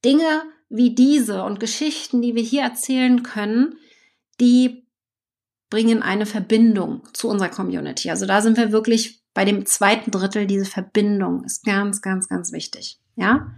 Dinge 0.05 0.43
wie 0.69 0.95
diese 0.95 1.43
und 1.43 1.61
Geschichten, 1.61 2.23
die 2.23 2.35
wir 2.35 2.43
hier 2.43 2.62
erzählen 2.62 3.23
können, 3.23 3.77
die 4.41 4.87
bringen 5.71 6.03
eine 6.03 6.27
Verbindung 6.27 7.03
zu 7.12 7.29
unserer 7.29 7.49
Community. 7.49 8.11
Also 8.11 8.27
da 8.27 8.41
sind 8.41 8.57
wir 8.57 8.73
wirklich 8.73 9.23
bei 9.35 9.45
dem 9.45 9.67
zweiten 9.67 10.11
Drittel. 10.11 10.47
Diese 10.47 10.65
Verbindung 10.65 11.45
ist 11.45 11.65
ganz, 11.65 12.03
ganz, 12.03 12.29
ganz 12.29 12.53
wichtig. 12.53 12.99
Ja, 13.17 13.53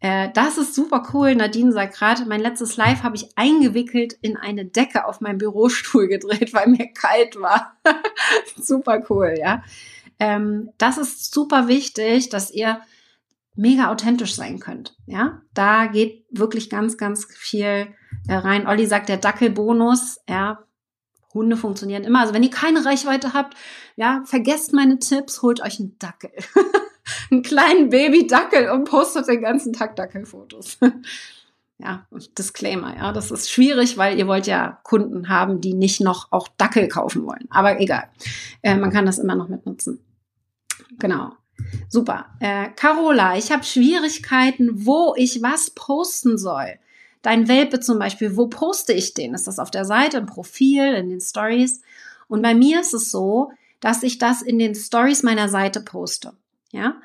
äh, 0.00 0.30
das 0.34 0.58
ist 0.58 0.74
super 0.74 1.08
cool. 1.12 1.34
Nadine 1.34 1.72
sagt 1.72 1.94
gerade, 1.94 2.26
mein 2.26 2.40
letztes 2.40 2.76
Live 2.76 3.02
habe 3.02 3.16
ich 3.16 3.36
eingewickelt 3.36 4.14
in 4.20 4.36
eine 4.36 4.64
Decke 4.64 5.06
auf 5.06 5.20
meinem 5.20 5.38
Bürostuhl 5.38 6.08
gedreht, 6.08 6.52
weil 6.52 6.68
mir 6.68 6.92
kalt 6.92 7.40
war. 7.40 7.76
super 8.56 9.02
cool, 9.08 9.34
ja. 9.38 9.62
Ähm, 10.18 10.70
das 10.78 10.98
ist 10.98 11.32
super 11.32 11.68
wichtig, 11.68 12.28
dass 12.28 12.50
ihr 12.50 12.80
mega 13.56 13.90
authentisch 13.90 14.34
sein 14.34 14.58
könnt. 14.58 14.96
Ja, 15.06 15.42
da 15.54 15.86
geht 15.86 16.26
wirklich 16.30 16.70
ganz, 16.70 16.96
ganz 16.96 17.26
viel 17.36 17.88
äh, 18.28 18.34
rein. 18.34 18.66
Olli 18.66 18.86
sagt, 18.86 19.08
der 19.08 19.16
Dackelbonus, 19.16 20.18
ja, 20.28 20.64
Hunde 21.32 21.56
funktionieren 21.56 22.04
immer. 22.04 22.20
Also 22.20 22.32
wenn 22.32 22.42
ihr 22.42 22.50
keine 22.50 22.84
Reichweite 22.84 23.32
habt, 23.32 23.56
ja, 23.96 24.22
vergesst 24.24 24.72
meine 24.72 24.98
Tipps, 24.98 25.42
holt 25.42 25.60
euch 25.60 25.80
einen 25.80 25.98
Dackel. 25.98 26.30
einen 27.30 27.42
kleinen 27.42 27.88
Baby-Dackel 27.90 28.70
und 28.70 28.84
postet 28.84 29.28
den 29.28 29.42
ganzen 29.42 29.72
Tag 29.72 29.96
Dackelfotos. 29.96 30.78
ja, 31.78 32.06
Disclaimer, 32.38 32.96
ja, 32.96 33.12
das 33.12 33.30
ist 33.30 33.50
schwierig, 33.50 33.96
weil 33.96 34.18
ihr 34.18 34.26
wollt 34.26 34.46
ja 34.46 34.78
Kunden 34.82 35.28
haben, 35.28 35.60
die 35.60 35.74
nicht 35.74 36.00
noch 36.00 36.32
auch 36.32 36.48
Dackel 36.56 36.88
kaufen 36.88 37.26
wollen. 37.26 37.46
Aber 37.50 37.80
egal, 37.80 38.08
äh, 38.62 38.76
man 38.76 38.90
kann 38.90 39.06
das 39.06 39.18
immer 39.18 39.34
noch 39.34 39.48
mitnutzen. 39.48 40.00
Genau. 40.98 41.32
Super. 41.88 42.26
Äh, 42.40 42.70
Carola, 42.76 43.36
ich 43.36 43.52
habe 43.52 43.64
Schwierigkeiten, 43.64 44.86
wo 44.86 45.14
ich 45.16 45.42
was 45.42 45.70
posten 45.70 46.36
soll. 46.36 46.78
Dein 47.22 47.48
Welpe 47.48 47.80
zum 47.80 47.98
Beispiel, 47.98 48.36
wo 48.36 48.48
poste 48.48 48.92
ich 48.92 49.14
den? 49.14 49.34
Ist 49.34 49.46
das 49.46 49.58
auf 49.58 49.70
der 49.70 49.84
Seite, 49.84 50.18
im 50.18 50.26
Profil, 50.26 50.94
in 50.94 51.08
den 51.08 51.20
Stories? 51.20 51.80
Und 52.28 52.42
bei 52.42 52.54
mir 52.54 52.80
ist 52.80 52.92
es 52.92 53.10
so, 53.10 53.52
dass 53.80 54.02
ich 54.02 54.18
das 54.18 54.42
in 54.42 54.58
den 54.58 54.74
Stories 54.74 55.22
meiner 55.22 55.48
Seite 55.48 55.80
poste 55.80 56.32
ja, 56.74 57.00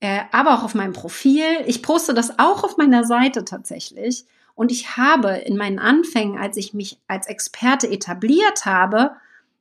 äh, 0.00 0.20
aber 0.32 0.54
auch 0.54 0.64
auf 0.64 0.74
meinem 0.74 0.92
Profil. 0.92 1.44
Ich 1.66 1.82
poste 1.82 2.12
das 2.12 2.38
auch 2.38 2.64
auf 2.64 2.76
meiner 2.76 3.04
Seite 3.04 3.44
tatsächlich. 3.44 4.24
Und 4.54 4.70
ich 4.70 4.96
habe 4.96 5.30
in 5.30 5.56
meinen 5.56 5.78
Anfängen, 5.78 6.38
als 6.38 6.56
ich 6.56 6.74
mich 6.74 6.98
als 7.08 7.26
Experte 7.26 7.88
etabliert 7.88 8.66
habe, 8.66 9.12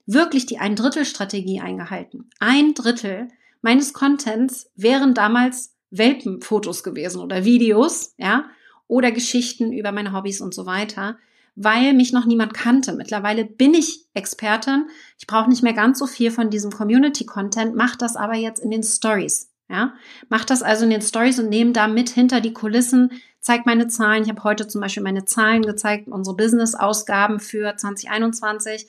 wirklich 0.06 0.46
die 0.46 0.58
Ein-Drittel-Strategie 0.58 1.62
eingehalten. 1.62 2.30
Ein 2.40 2.74
Drittel 2.74 3.30
meines 3.62 3.94
Contents 3.94 4.70
wären 4.76 5.14
damals 5.14 5.76
Welpenfotos 5.92 6.84
gewesen 6.84 7.22
oder 7.22 7.46
Videos, 7.46 8.14
ja, 8.18 8.46
oder 8.88 9.12
Geschichten 9.12 9.72
über 9.72 9.92
meine 9.92 10.12
Hobbys 10.12 10.42
und 10.42 10.54
so 10.54 10.66
weiter, 10.66 11.18
weil 11.56 11.94
mich 11.94 12.12
noch 12.12 12.26
niemand 12.26 12.54
kannte. 12.54 12.94
Mittlerweile 12.94 13.46
bin 13.46 13.74
ich 13.74 14.06
Expertin. 14.14 14.90
Ich 15.20 15.28
brauche 15.28 15.50
nicht 15.50 15.64
mehr 15.64 15.74
ganz 15.74 16.00
so 16.00 16.08
viel 16.08 16.32
von 16.32 16.50
diesem 16.50 16.72
Community-Content, 16.72 17.76
mache 17.76 17.98
das 17.98 18.16
aber 18.16 18.36
jetzt 18.36 18.60
in 18.60 18.72
den 18.72 18.84
Stories. 18.84 19.51
Ja, 19.72 19.94
mach 20.28 20.44
das 20.44 20.64
also 20.64 20.84
in 20.84 20.90
den 20.90 21.02
Stories 21.02 21.40
und 21.40 21.48
nehme 21.48 21.72
da 21.72 21.88
mit 21.88 22.10
hinter 22.10 22.42
die 22.42 22.52
Kulissen, 22.52 23.22
zeig 23.40 23.66
meine 23.66 23.88
Zahlen. 23.88 24.24
Ich 24.24 24.30
habe 24.30 24.44
heute 24.44 24.68
zum 24.68 24.82
Beispiel 24.82 25.02
meine 25.02 25.24
Zahlen 25.24 25.62
gezeigt, 25.62 26.10
unsere 26.10 26.36
Business-Ausgaben 26.36 27.40
für 27.40 27.74
2021. 27.78 28.86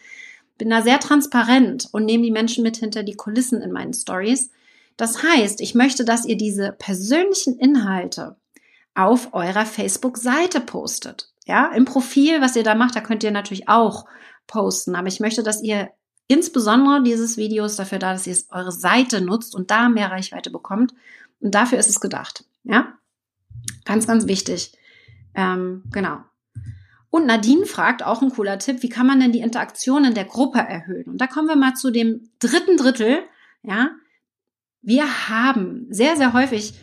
Bin 0.58 0.70
da 0.70 0.82
sehr 0.82 0.98
transparent 0.98 1.88
und 1.92 2.04
nehme 2.04 2.24
die 2.24 2.32
Menschen 2.32 2.64
mit 2.64 2.78
hinter 2.78 3.04
die 3.04 3.14
Kulissen 3.14 3.62
in 3.62 3.70
meinen 3.70 3.94
Stories. 3.94 4.50
Das 4.96 5.22
heißt, 5.22 5.60
ich 5.60 5.76
möchte, 5.76 6.04
dass 6.04 6.26
ihr 6.26 6.36
diese 6.36 6.72
persönlichen 6.72 7.56
Inhalte 7.58 8.34
auf 8.94 9.32
eurer 9.34 9.66
Facebook-Seite 9.66 10.60
postet. 10.60 11.32
Ja, 11.46 11.72
im 11.72 11.84
Profil, 11.84 12.40
was 12.40 12.56
ihr 12.56 12.64
da 12.64 12.74
macht, 12.74 12.96
da 12.96 13.00
könnt 13.00 13.22
ihr 13.22 13.30
natürlich 13.30 13.68
auch 13.68 14.04
posten. 14.48 14.96
Aber 14.96 15.06
ich 15.06 15.20
möchte, 15.20 15.44
dass 15.44 15.62
ihr 15.62 15.90
Insbesondere 16.28 17.02
dieses 17.02 17.36
Video 17.36 17.64
ist 17.64 17.78
dafür 17.78 17.98
da, 17.98 18.12
dass 18.12 18.26
ihr 18.26 18.36
eure 18.50 18.72
Seite 18.72 19.20
nutzt 19.20 19.54
und 19.54 19.70
da 19.70 19.88
mehr 19.88 20.10
Reichweite 20.10 20.50
bekommt. 20.50 20.94
Und 21.40 21.54
dafür 21.54 21.78
ist 21.78 21.90
es 21.90 22.00
gedacht. 22.00 22.44
Ja, 22.64 22.94
ganz, 23.84 24.06
ganz 24.06 24.26
wichtig. 24.26 24.72
Ähm, 25.34 25.84
genau. 25.90 26.18
Und 27.10 27.26
Nadine 27.26 27.66
fragt 27.66 28.02
auch 28.02 28.22
ein 28.22 28.30
cooler 28.30 28.58
Tipp, 28.58 28.82
wie 28.82 28.88
kann 28.88 29.06
man 29.06 29.20
denn 29.20 29.32
die 29.32 29.40
Interaktion 29.40 30.04
in 30.04 30.14
der 30.14 30.24
Gruppe 30.24 30.60
erhöhen? 30.60 31.04
Und 31.04 31.18
da 31.18 31.26
kommen 31.26 31.48
wir 31.48 31.56
mal 31.56 31.74
zu 31.74 31.90
dem 31.90 32.30
dritten 32.38 32.78
Drittel. 32.78 33.18
Ja, 33.62 33.90
wir 34.80 35.28
haben 35.28 35.86
sehr, 35.90 36.16
sehr 36.16 36.32
häufig, 36.32 36.74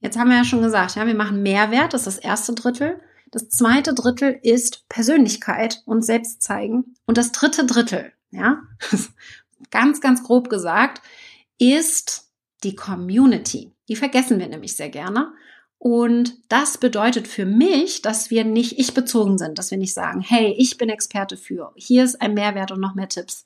jetzt 0.00 0.18
haben 0.18 0.28
wir 0.28 0.36
ja 0.36 0.44
schon 0.44 0.62
gesagt, 0.62 0.96
ja, 0.96 1.06
wir 1.06 1.14
machen 1.14 1.42
Mehrwert, 1.42 1.94
das 1.94 2.06
ist 2.06 2.18
das 2.18 2.24
erste 2.24 2.54
Drittel. 2.54 3.00
Das 3.30 3.48
zweite 3.48 3.94
Drittel 3.94 4.38
ist 4.42 4.88
Persönlichkeit 4.88 5.82
und 5.86 6.04
Selbstzeigen. 6.04 6.94
Und 7.06 7.16
das 7.16 7.32
dritte 7.32 7.64
Drittel, 7.64 8.12
ja, 8.30 8.62
ganz, 9.70 10.00
ganz 10.00 10.22
grob 10.22 10.48
gesagt, 10.48 11.02
ist 11.58 12.30
die 12.62 12.74
Community. 12.74 13.72
Die 13.88 13.96
vergessen 13.96 14.38
wir 14.38 14.48
nämlich 14.48 14.76
sehr 14.76 14.90
gerne. 14.90 15.32
Und 15.82 16.34
das 16.50 16.76
bedeutet 16.76 17.26
für 17.26 17.46
mich, 17.46 18.02
dass 18.02 18.30
wir 18.30 18.44
nicht 18.44 18.78
ich 18.78 18.92
bezogen 18.92 19.38
sind, 19.38 19.58
dass 19.58 19.70
wir 19.70 19.78
nicht 19.78 19.94
sagen, 19.94 20.20
hey, 20.20 20.54
ich 20.58 20.76
bin 20.76 20.90
Experte 20.90 21.38
für, 21.38 21.72
hier 21.74 22.04
ist 22.04 22.20
ein 22.20 22.34
Mehrwert 22.34 22.70
und 22.70 22.80
noch 22.80 22.94
mehr 22.94 23.08
Tipps. 23.08 23.44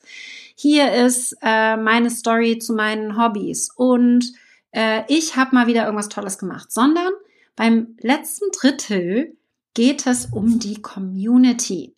Hier 0.53 0.91
ist 0.93 1.37
äh, 1.41 1.77
meine 1.77 2.09
Story 2.09 2.59
zu 2.59 2.73
meinen 2.73 3.17
Hobbys 3.17 3.69
und 3.73 4.33
äh, 4.71 5.03
ich 5.07 5.37
habe 5.37 5.55
mal 5.55 5.67
wieder 5.67 5.85
irgendwas 5.85 6.09
Tolles 6.09 6.37
gemacht, 6.37 6.73
sondern 6.73 7.13
beim 7.55 7.95
letzten 8.01 8.51
Drittel 8.51 9.37
geht 9.73 10.05
es 10.05 10.25
um 10.25 10.59
die 10.59 10.81
Community. 10.81 11.94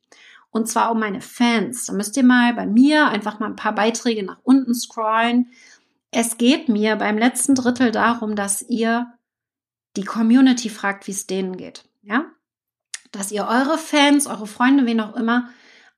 Und 0.58 0.65
zwar 0.65 0.91
um 0.91 1.00
meine 1.00 1.22
Fans. 1.22 1.86
Da 1.86 1.93
müsst 1.93 2.17
ihr 2.17 2.24
mal 2.24 2.52
bei 2.56 2.65
mir 2.65 3.10
einfach 3.10 3.39
mal 3.39 3.46
ein 3.46 3.56
paar 3.56 3.76
Beiträge 3.76 4.24
nach 4.24 4.39
unten 4.41 4.74
scrollen. 4.74 5.52
Es 6.10 6.39
geht 6.39 6.67
mir 6.67 6.96
beim 6.96 7.20
letzten 7.20 7.54
Drittel 7.54 7.91
darum, 7.91 8.36
dass 8.36 8.63
ihr 8.63 9.06
die 9.98 10.04
Community 10.04 10.70
fragt, 10.70 11.06
wie 11.06 11.12
es 11.12 11.28
denen 11.28 11.58
geht. 11.58 11.84
Ja? 12.02 12.26
Dass 13.12 13.32
ihr 13.32 13.46
eure 13.48 13.78
Fans, 13.78 14.26
eure 14.26 14.48
Freunde, 14.48 14.88
wen 14.88 15.00
auch 15.00 15.15
immer, 15.15 15.48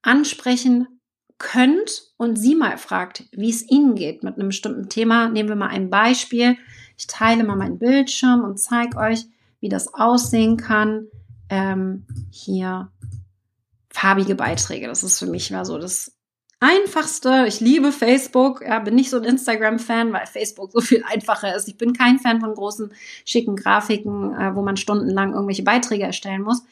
ansprechen 0.01 0.89
könnt 1.37 2.11
und 2.17 2.35
sie 2.35 2.55
mal 2.55 2.77
fragt, 2.77 3.29
wie 3.31 3.49
es 3.49 3.65
ihnen 3.71 3.95
geht 3.95 4.23
mit 4.23 4.35
einem 4.35 4.49
bestimmten 4.49 4.89
Thema. 4.89 5.29
Nehmen 5.29 5.47
wir 5.47 5.55
mal 5.55 5.69
ein 5.69 5.89
Beispiel. 5.89 6.57
Ich 6.97 7.07
teile 7.07 7.45
mal 7.45 7.55
meinen 7.55 7.79
Bildschirm 7.79 8.43
und 8.43 8.59
zeige 8.59 8.97
euch, 8.97 9.25
wie 9.61 9.69
das 9.69 9.93
aussehen 9.93 10.57
kann. 10.57 11.07
Ähm, 11.47 12.05
hier 12.29 12.91
farbige 13.99 14.35
Beiträge. 14.35 14.87
Das 14.87 15.03
ist 15.03 15.19
für 15.19 15.27
mich 15.27 15.51
mal 15.51 15.65
so 15.65 15.77
das 15.77 16.11
Einfachste. 16.61 17.45
Ich 17.47 17.59
liebe 17.59 17.91
Facebook. 17.91 18.61
Ja, 18.61 18.79
bin 18.79 18.95
nicht 18.95 19.09
so 19.09 19.17
ein 19.17 19.23
Instagram-Fan, 19.23 20.11
weil 20.11 20.25
Facebook 20.25 20.71
so 20.71 20.81
viel 20.81 21.03
einfacher 21.05 21.55
ist. 21.55 21.67
Ich 21.67 21.77
bin 21.77 21.93
kein 21.93 22.19
Fan 22.19 22.41
von 22.41 22.53
großen, 22.53 22.91
schicken 23.25 23.55
Grafiken, 23.55 24.33
äh, 24.33 24.55
wo 24.55 24.61
man 24.61 24.77
stundenlang 24.77 25.33
irgendwelche 25.33 25.63
Beiträge 25.63 26.03
erstellen 26.03 26.41
muss. 26.41 26.63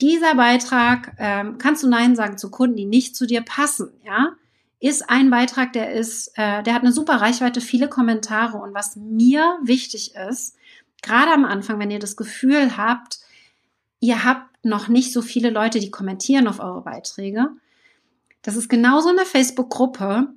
Dieser 0.00 0.34
Beitrag 0.36 1.12
ähm, 1.18 1.58
kannst 1.58 1.82
du 1.82 1.88
Nein 1.88 2.14
sagen 2.14 2.38
zu 2.38 2.50
Kunden, 2.50 2.76
die 2.76 2.86
nicht 2.86 3.16
zu 3.16 3.26
dir 3.26 3.42
passen. 3.42 3.90
Ja, 4.04 4.34
ist 4.80 5.10
ein 5.10 5.30
Beitrag, 5.30 5.72
der 5.72 5.92
ist, 5.92 6.28
äh, 6.36 6.62
der 6.62 6.74
hat 6.74 6.82
eine 6.82 6.92
super 6.92 7.20
Reichweite, 7.20 7.60
viele 7.60 7.88
Kommentare. 7.88 8.58
Und 8.58 8.74
was 8.74 8.94
mir 8.96 9.58
wichtig 9.62 10.14
ist, 10.14 10.56
gerade 11.02 11.32
am 11.32 11.44
Anfang, 11.44 11.78
wenn 11.80 11.90
ihr 11.90 11.98
das 11.98 12.16
Gefühl 12.16 12.76
habt, 12.76 13.17
ihr 14.00 14.24
habt 14.24 14.64
noch 14.64 14.88
nicht 14.88 15.12
so 15.12 15.22
viele 15.22 15.50
Leute, 15.50 15.80
die 15.80 15.90
kommentieren 15.90 16.48
auf 16.48 16.60
eure 16.60 16.82
Beiträge, 16.82 17.48
das 18.42 18.56
ist 18.56 18.68
genauso 18.68 19.10
in 19.10 19.16
der 19.16 19.26
Facebook-Gruppe, 19.26 20.28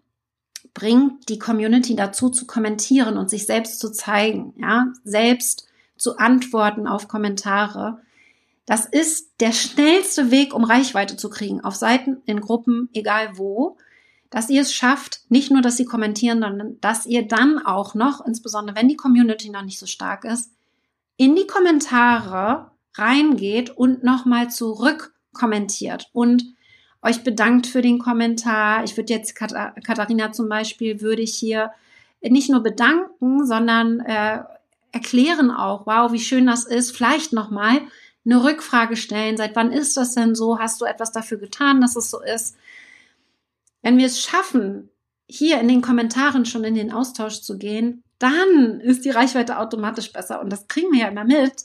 bringt 0.73 1.29
die 1.29 1.39
Community 1.39 1.95
dazu 1.95 2.29
zu 2.29 2.45
kommentieren 2.45 3.17
und 3.17 3.29
sich 3.29 3.45
selbst 3.45 3.79
zu 3.79 3.91
zeigen, 3.91 4.53
ja, 4.57 4.87
selbst 5.03 5.67
zu 5.97 6.17
antworten 6.17 6.87
auf 6.87 7.07
Kommentare. 7.07 8.01
Das 8.65 8.85
ist 8.85 9.31
der 9.39 9.51
schnellste 9.51 10.31
Weg, 10.31 10.53
um 10.53 10.63
Reichweite 10.63 11.17
zu 11.17 11.29
kriegen, 11.29 11.61
auf 11.61 11.75
Seiten, 11.75 12.21
in 12.25 12.41
Gruppen, 12.41 12.89
egal 12.93 13.37
wo, 13.37 13.77
dass 14.29 14.49
ihr 14.49 14.61
es 14.61 14.73
schafft, 14.73 15.21
nicht 15.29 15.51
nur, 15.51 15.61
dass 15.61 15.77
sie 15.77 15.85
kommentieren, 15.85 16.41
sondern 16.41 16.79
dass 16.79 17.05
ihr 17.05 17.27
dann 17.27 17.59
auch 17.59 17.95
noch, 17.95 18.25
insbesondere 18.25 18.77
wenn 18.77 18.87
die 18.87 18.95
Community 18.95 19.49
noch 19.49 19.63
nicht 19.63 19.77
so 19.77 19.85
stark 19.85 20.23
ist, 20.23 20.51
in 21.17 21.35
die 21.35 21.47
Kommentare 21.47 22.70
reingeht 22.95 23.69
und 23.69 24.03
nochmal 24.03 24.49
zurück 24.49 25.13
kommentiert 25.33 26.09
und 26.13 26.43
euch 27.01 27.23
bedankt 27.23 27.67
für 27.67 27.81
den 27.81 27.99
Kommentar. 27.99 28.83
Ich 28.83 28.95
würde 28.97 29.13
jetzt 29.13 29.35
Katharina 29.35 30.31
zum 30.31 30.49
Beispiel, 30.49 31.01
würde 31.01 31.21
ich 31.21 31.35
hier 31.35 31.71
nicht 32.21 32.49
nur 32.49 32.61
bedanken, 32.61 33.45
sondern 33.45 34.01
äh, 34.01 34.39
erklären 34.91 35.51
auch, 35.51 35.87
wow, 35.87 36.11
wie 36.11 36.19
schön 36.19 36.45
das 36.45 36.65
ist. 36.65 36.95
Vielleicht 36.95 37.33
nochmal 37.33 37.81
eine 38.25 38.43
Rückfrage 38.43 38.95
stellen. 38.95 39.37
Seit 39.37 39.55
wann 39.55 39.71
ist 39.71 39.97
das 39.97 40.13
denn 40.13 40.35
so? 40.35 40.59
Hast 40.59 40.81
du 40.81 40.85
etwas 40.85 41.11
dafür 41.11 41.37
getan, 41.39 41.81
dass 41.81 41.95
es 41.95 42.11
so 42.11 42.21
ist? 42.21 42.55
Wenn 43.81 43.97
wir 43.97 44.05
es 44.05 44.21
schaffen, 44.21 44.89
hier 45.27 45.59
in 45.59 45.67
den 45.67 45.81
Kommentaren 45.81 46.45
schon 46.45 46.63
in 46.63 46.75
den 46.75 46.91
Austausch 46.91 47.41
zu 47.41 47.57
gehen, 47.57 48.03
dann 48.19 48.79
ist 48.81 49.05
die 49.05 49.09
Reichweite 49.09 49.57
automatisch 49.57 50.13
besser. 50.13 50.41
Und 50.41 50.51
das 50.51 50.67
kriegen 50.67 50.91
wir 50.91 50.99
ja 50.99 51.07
immer 51.07 51.23
mit, 51.23 51.63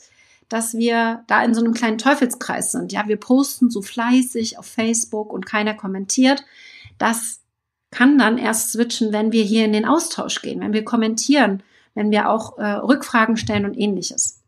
dass 0.49 0.75
wir 0.75 1.23
da 1.27 1.43
in 1.43 1.53
so 1.53 1.61
einem 1.61 1.73
kleinen 1.73 1.97
Teufelskreis 1.97 2.71
sind. 2.71 2.91
Ja, 2.91 3.07
wir 3.07 3.17
posten 3.17 3.69
so 3.69 3.81
fleißig 3.81 4.57
auf 4.57 4.65
Facebook 4.65 5.33
und 5.33 5.45
keiner 5.45 5.73
kommentiert. 5.73 6.43
Das 6.97 7.41
kann 7.91 8.17
dann 8.17 8.37
erst 8.37 8.71
switchen, 8.71 9.13
wenn 9.13 9.31
wir 9.31 9.43
hier 9.43 9.65
in 9.65 9.73
den 9.73 9.85
Austausch 9.85 10.41
gehen, 10.41 10.59
wenn 10.61 10.73
wir 10.73 10.83
kommentieren, 10.83 11.63
wenn 11.95 12.11
wir 12.11 12.29
auch 12.29 12.57
äh, 12.57 12.65
Rückfragen 12.65 13.37
stellen 13.37 13.65
und 13.65 13.77
ähnliches. 13.77 14.41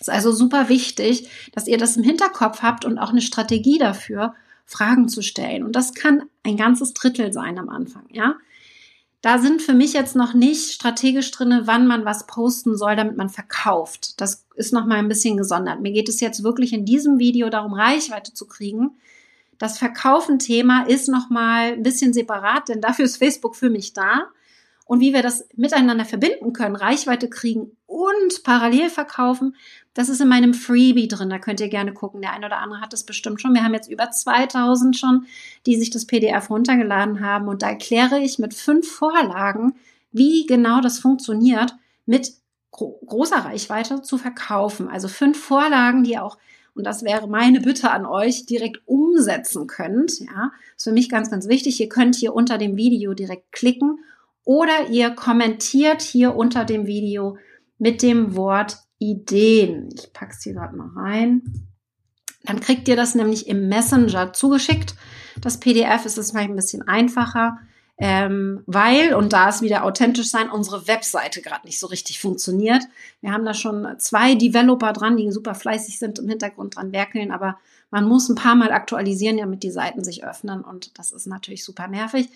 Es 0.00 0.08
ist 0.08 0.10
also 0.10 0.32
super 0.32 0.68
wichtig, 0.68 1.28
dass 1.52 1.66
ihr 1.66 1.76
das 1.76 1.96
im 1.96 2.04
Hinterkopf 2.04 2.62
habt 2.62 2.84
und 2.84 2.98
auch 2.98 3.10
eine 3.10 3.20
Strategie 3.20 3.78
dafür, 3.78 4.34
Fragen 4.64 5.08
zu 5.08 5.22
stellen. 5.22 5.64
Und 5.64 5.74
das 5.74 5.94
kann 5.94 6.24
ein 6.44 6.56
ganzes 6.56 6.94
Drittel 6.94 7.32
sein 7.32 7.58
am 7.58 7.68
Anfang, 7.68 8.04
ja. 8.10 8.36
Da 9.20 9.38
sind 9.38 9.62
für 9.62 9.74
mich 9.74 9.94
jetzt 9.94 10.14
noch 10.14 10.32
nicht 10.32 10.72
strategisch 10.72 11.30
drinne, 11.32 11.62
wann 11.64 11.88
man 11.88 12.04
was 12.04 12.26
posten 12.26 12.76
soll, 12.76 12.94
damit 12.94 13.16
man 13.16 13.30
verkauft. 13.30 14.20
Das 14.20 14.46
ist 14.54 14.72
noch 14.72 14.86
mal 14.86 14.98
ein 14.98 15.08
bisschen 15.08 15.36
gesondert. 15.36 15.80
Mir 15.80 15.92
geht 15.92 16.08
es 16.08 16.20
jetzt 16.20 16.44
wirklich 16.44 16.72
in 16.72 16.84
diesem 16.84 17.18
Video 17.18 17.50
darum, 17.50 17.74
Reichweite 17.74 18.32
zu 18.32 18.46
kriegen. 18.46 18.92
Das 19.58 19.78
Verkaufen-Thema 19.78 20.84
ist 20.86 21.08
noch 21.08 21.30
mal 21.30 21.72
ein 21.72 21.82
bisschen 21.82 22.12
separat, 22.12 22.68
denn 22.68 22.80
dafür 22.80 23.04
ist 23.04 23.16
Facebook 23.16 23.56
für 23.56 23.70
mich 23.70 23.92
da 23.92 24.28
und 24.88 25.00
wie 25.00 25.12
wir 25.12 25.22
das 25.22 25.46
miteinander 25.54 26.06
verbinden 26.06 26.54
können, 26.54 26.74
Reichweite 26.74 27.28
kriegen 27.28 27.76
und 27.86 28.42
parallel 28.42 28.88
verkaufen, 28.88 29.54
das 29.98 30.08
ist 30.08 30.20
in 30.20 30.28
meinem 30.28 30.54
Freebie 30.54 31.08
drin. 31.08 31.28
Da 31.28 31.40
könnt 31.40 31.58
ihr 31.58 31.66
gerne 31.66 31.92
gucken. 31.92 32.20
Der 32.20 32.32
eine 32.32 32.46
oder 32.46 32.58
andere 32.58 32.80
hat 32.80 32.92
das 32.92 33.02
bestimmt 33.02 33.40
schon. 33.40 33.52
Wir 33.52 33.64
haben 33.64 33.74
jetzt 33.74 33.90
über 33.90 34.12
2000 34.12 34.96
schon, 34.96 35.26
die 35.66 35.74
sich 35.74 35.90
das 35.90 36.06
PDF 36.06 36.50
runtergeladen 36.50 37.20
haben. 37.20 37.48
Und 37.48 37.62
da 37.62 37.70
erkläre 37.70 38.20
ich 38.20 38.38
mit 38.38 38.54
fünf 38.54 38.88
Vorlagen, 38.88 39.74
wie 40.12 40.46
genau 40.46 40.80
das 40.80 41.00
funktioniert, 41.00 41.74
mit 42.06 42.32
gro 42.70 43.00
großer 43.06 43.38
Reichweite 43.38 44.00
zu 44.02 44.18
verkaufen. 44.18 44.86
Also 44.86 45.08
fünf 45.08 45.36
Vorlagen, 45.36 46.04
die 46.04 46.16
auch 46.16 46.38
und 46.76 46.84
das 46.84 47.02
wäre 47.02 47.26
meine 47.26 47.60
Bitte 47.60 47.90
an 47.90 48.06
euch, 48.06 48.46
direkt 48.46 48.82
umsetzen 48.86 49.66
könnt. 49.66 50.20
Ja, 50.20 50.52
ist 50.76 50.84
für 50.84 50.92
mich 50.92 51.08
ganz, 51.08 51.28
ganz 51.28 51.48
wichtig. 51.48 51.80
Ihr 51.80 51.88
könnt 51.88 52.14
hier 52.14 52.34
unter 52.34 52.56
dem 52.56 52.76
Video 52.76 53.14
direkt 53.14 53.50
klicken 53.50 53.98
oder 54.44 54.90
ihr 54.90 55.10
kommentiert 55.10 56.02
hier 56.02 56.36
unter 56.36 56.64
dem 56.64 56.86
Video 56.86 57.36
mit 57.78 58.00
dem 58.02 58.36
Wort 58.36 58.78
Ideen. 58.98 59.90
Ich 59.94 60.12
packe 60.12 60.32
es 60.36 60.42
hier 60.42 60.54
gerade 60.54 60.76
mal 60.76 60.90
rein. 60.96 61.42
Dann 62.44 62.60
kriegt 62.60 62.88
ihr 62.88 62.96
das 62.96 63.14
nämlich 63.14 63.46
im 63.48 63.68
Messenger 63.68 64.32
zugeschickt. 64.32 64.94
Das 65.40 65.60
PDF 65.60 66.06
ist 66.06 66.18
es 66.18 66.30
vielleicht 66.30 66.50
ein 66.50 66.56
bisschen 66.56 66.86
einfacher, 66.86 67.58
ähm, 67.98 68.62
weil, 68.66 69.14
und 69.14 69.32
da 69.32 69.48
ist 69.48 69.60
wieder 69.60 69.84
authentisch 69.84 70.28
sein, 70.28 70.50
unsere 70.50 70.86
Webseite 70.86 71.42
gerade 71.42 71.66
nicht 71.66 71.80
so 71.80 71.88
richtig 71.88 72.20
funktioniert. 72.20 72.84
Wir 73.20 73.32
haben 73.32 73.44
da 73.44 73.54
schon 73.54 73.86
zwei 73.98 74.36
Developer 74.36 74.92
dran, 74.92 75.16
die 75.16 75.30
super 75.32 75.54
fleißig 75.54 75.98
sind, 75.98 76.20
im 76.20 76.28
Hintergrund 76.28 76.76
dran 76.76 76.92
werkeln, 76.92 77.32
aber 77.32 77.58
man 77.90 78.04
muss 78.04 78.28
ein 78.28 78.36
paar 78.36 78.54
Mal 78.54 78.70
aktualisieren, 78.70 79.38
damit 79.38 79.62
die 79.62 79.70
Seiten 79.70 80.04
sich 80.04 80.24
öffnen 80.24 80.62
und 80.62 80.96
das 80.98 81.10
ist 81.10 81.26
natürlich 81.26 81.64
super 81.64 81.88
nervig. 81.88 82.28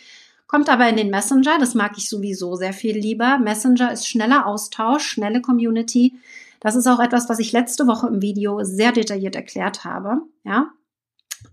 Kommt 0.49 0.69
aber 0.69 0.89
in 0.89 0.97
den 0.97 1.11
Messenger, 1.11 1.59
das 1.59 1.75
mag 1.75 1.93
ich 1.97 2.09
sowieso 2.11 2.57
sehr 2.57 2.73
viel 2.73 2.99
lieber. 2.99 3.39
Messenger 3.39 3.93
ist 3.93 4.07
schneller 4.07 4.47
Austausch, 4.47 5.07
schnelle 5.07 5.41
Community. 5.41 6.15
Das 6.63 6.77
ist 6.77 6.87
auch 6.87 7.01
etwas, 7.01 7.29
was 7.29 7.41
ich 7.41 7.51
letzte 7.51 7.89
Woche 7.89 8.07
im 8.07 8.23
Video 8.23 8.63
sehr 8.63 8.93
detailliert 8.93 9.35
erklärt 9.35 9.85
habe, 9.85 10.19
ja. 10.45 10.71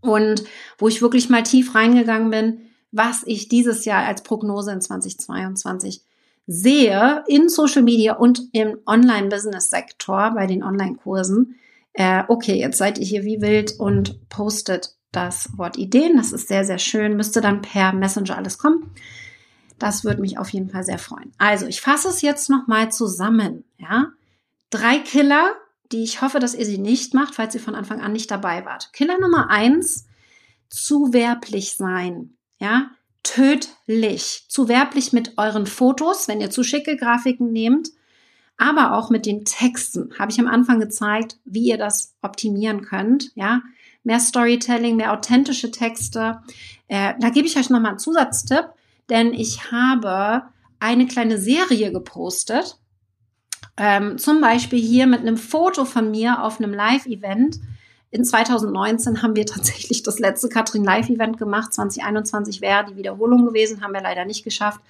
Und 0.01 0.43
wo 0.77 0.87
ich 0.87 1.01
wirklich 1.01 1.29
mal 1.29 1.41
tief 1.41 1.73
reingegangen 1.73 2.29
bin, 2.29 2.59
was 2.91 3.23
ich 3.25 3.49
dieses 3.49 3.85
Jahr 3.85 4.05
als 4.05 4.21
Prognose 4.21 4.71
in 4.71 4.81
2022 4.81 6.03
sehe 6.45 7.23
in 7.27 7.49
Social 7.49 7.81
Media 7.81 8.13
und 8.13 8.49
im 8.51 8.77
Online-Business-Sektor 8.85 10.31
bei 10.35 10.45
den 10.45 10.63
Online-Kursen. 10.63 11.55
Äh, 11.93 12.23
okay, 12.27 12.59
jetzt 12.59 12.77
seid 12.77 12.99
ihr 12.99 13.05
hier 13.05 13.23
wie 13.23 13.41
wild 13.41 13.79
und 13.79 14.29
postet 14.29 14.95
das 15.11 15.49
Wort 15.57 15.75
Ideen. 15.77 16.17
Das 16.17 16.31
ist 16.31 16.47
sehr, 16.47 16.65
sehr 16.65 16.77
schön. 16.77 17.17
Müsste 17.17 17.41
dann 17.41 17.63
per 17.63 17.93
Messenger 17.93 18.37
alles 18.37 18.59
kommen. 18.59 18.91
Das 19.79 20.03
würde 20.03 20.21
mich 20.21 20.37
auf 20.37 20.49
jeden 20.49 20.69
Fall 20.69 20.83
sehr 20.83 20.99
freuen. 20.99 21.31
Also, 21.39 21.65
ich 21.65 21.81
fasse 21.81 22.09
es 22.09 22.21
jetzt 22.21 22.47
nochmal 22.47 22.91
zusammen. 22.91 23.63
Ja, 23.79 24.11
drei 24.69 24.99
Killer, 24.99 25.53
die 25.91 26.03
ich 26.03 26.21
hoffe, 26.21 26.39
dass 26.39 26.55
ihr 26.55 26.65
sie 26.65 26.77
nicht 26.77 27.13
macht, 27.13 27.35
falls 27.35 27.55
ihr 27.55 27.61
von 27.61 27.75
Anfang 27.75 28.01
an 28.01 28.13
nicht 28.13 28.29
dabei 28.29 28.65
wart. 28.65 28.93
Killer 28.93 29.19
Nummer 29.19 29.49
eins, 29.49 30.05
zu 30.69 31.13
werblich 31.13 31.75
sein. 31.75 32.35
Ja, 32.59 32.91
tödlich. 33.23 34.45
Zu 34.47 34.67
werblich 34.67 35.13
mit 35.13 35.37
euren 35.37 35.65
Fotos, 35.65 36.27
wenn 36.27 36.41
ihr 36.41 36.51
zu 36.51 36.63
schicke 36.63 36.95
Grafiken 36.95 37.51
nehmt, 37.51 37.89
aber 38.57 38.93
auch 38.93 39.09
mit 39.09 39.25
den 39.25 39.45
Texten. 39.45 40.13
Habe 40.19 40.31
ich 40.31 40.39
am 40.39 40.47
Anfang 40.47 40.79
gezeigt, 40.79 41.37
wie 41.45 41.67
ihr 41.67 41.77
das 41.77 42.15
optimieren 42.21 42.81
könnt. 42.81 43.31
Ja, 43.35 43.61
mehr 44.03 44.19
Storytelling, 44.19 44.97
mehr 44.97 45.13
authentische 45.13 45.71
Texte. 45.71 46.41
Äh, 46.87 47.13
da 47.19 47.29
gebe 47.29 47.47
ich 47.47 47.57
euch 47.57 47.69
nochmal 47.69 47.91
einen 47.91 47.99
Zusatztipp, 47.99 48.65
denn 49.09 49.33
ich 49.33 49.71
habe 49.71 50.43
eine 50.79 51.07
kleine 51.07 51.37
Serie 51.37 51.91
gepostet. 51.91 52.77
Ähm, 53.79 54.17
zum 54.17 54.41
Beispiel 54.41 54.79
hier 54.79 55.07
mit 55.07 55.21
einem 55.21 55.37
Foto 55.37 55.85
von 55.85 56.11
mir 56.11 56.43
auf 56.43 56.59
einem 56.59 56.73
Live-Event. 56.73 57.61
In 58.11 58.25
2019 58.25 59.21
haben 59.21 59.37
wir 59.37 59.45
tatsächlich 59.47 60.03
das 60.03 60.19
letzte 60.19 60.49
Katrin 60.49 60.83
Live-Event 60.83 61.37
gemacht. 61.37 61.73
2021 61.73 62.59
wäre 62.59 62.85
die 62.85 62.97
Wiederholung 62.97 63.45
gewesen, 63.45 63.81
haben 63.81 63.93
wir 63.93 64.01
leider 64.01 64.25
nicht 64.25 64.43
geschafft. 64.43 64.81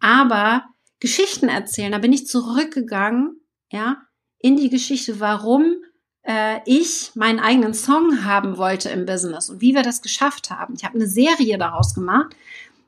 Aber 0.00 0.64
Geschichten 0.98 1.48
erzählen, 1.48 1.92
da 1.92 1.98
bin 1.98 2.12
ich 2.12 2.26
zurückgegangen, 2.26 3.38
ja, 3.70 3.98
in 4.38 4.56
die 4.56 4.70
Geschichte, 4.70 5.20
warum 5.20 5.76
äh, 6.22 6.60
ich 6.64 7.12
meinen 7.14 7.38
eigenen 7.38 7.74
Song 7.74 8.24
haben 8.24 8.56
wollte 8.56 8.88
im 8.88 9.04
Business 9.04 9.50
und 9.50 9.60
wie 9.60 9.74
wir 9.74 9.82
das 9.82 10.00
geschafft 10.00 10.50
haben. 10.50 10.74
Ich 10.74 10.84
habe 10.84 10.94
eine 10.94 11.06
Serie 11.06 11.58
daraus 11.58 11.94
gemacht. 11.94 12.34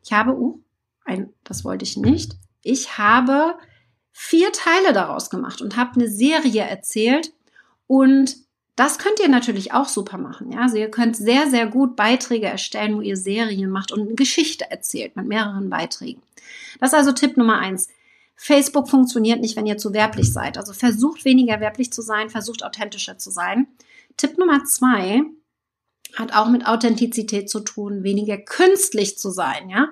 Ich 0.03 0.13
habe, 0.13 0.33
uh, 0.33 0.59
ein, 1.05 1.31
das 1.45 1.65
wollte 1.65 1.85
ich 1.85 1.97
nicht. 1.97 2.37
Ich 2.63 2.99
habe 2.99 3.57
vier 4.17 4.53
Teile 4.53 4.93
daraus 4.93 5.29
gemacht 5.29 5.61
und 5.61 5.77
habe 5.77 5.97
eine 5.97 6.09
Serie 6.09 6.63
erzählt 6.63 7.33
und 7.89 8.37
das 8.77 8.99
könnt 8.99 9.19
ihr 9.21 9.29
natürlich 9.29 9.73
auch 9.73 9.89
super 9.89 10.19
machen. 10.19 10.53
Ja? 10.53 10.61
Also 10.61 10.77
ihr 10.77 10.91
könnt 10.91 11.17
sehr, 11.17 11.51
sehr 11.51 11.67
gut 11.67 11.97
Beiträge 11.97 12.47
erstellen, 12.47 12.97
wo 12.97 13.01
ihr 13.01 13.17
Serien 13.17 13.71
macht 13.71 13.91
und 13.91 14.01
eine 14.01 14.15
Geschichte 14.15 14.71
erzählt 14.71 15.17
mit 15.17 15.27
mehreren 15.27 15.69
Beiträgen. 15.69 16.23
Das 16.81 16.93
ist 16.93 16.99
also 16.99 17.13
Tipp 17.13 17.37
Nummer 17.37 17.59
eins. 17.59 17.89
Facebook 18.37 18.89
funktioniert 18.89 19.41
nicht, 19.41 19.57
wenn 19.57 19.67
ihr 19.67 19.79
zu 19.79 19.93
werblich 19.93 20.33
seid. 20.33 20.59
Also 20.59 20.73
versucht 20.73 21.25
weniger 21.25 21.61
werblich 21.61 21.93
zu 21.93 22.01
sein, 22.01 22.31
versucht 22.31 22.65
authentischer 22.65 23.19
zu 23.19 23.31
sein. 23.31 23.67
Tipp 24.17 24.39
Nummer 24.39 24.65
zwei 24.65 25.23
hat 26.15 26.35
auch 26.35 26.49
mit 26.49 26.67
Authentizität 26.67 27.51
zu 27.51 27.61
tun, 27.61 28.05
weniger 28.05 28.39
künstlich 28.39 29.19
zu 29.19 29.31
sein. 29.31 29.69
Ja, 29.71 29.89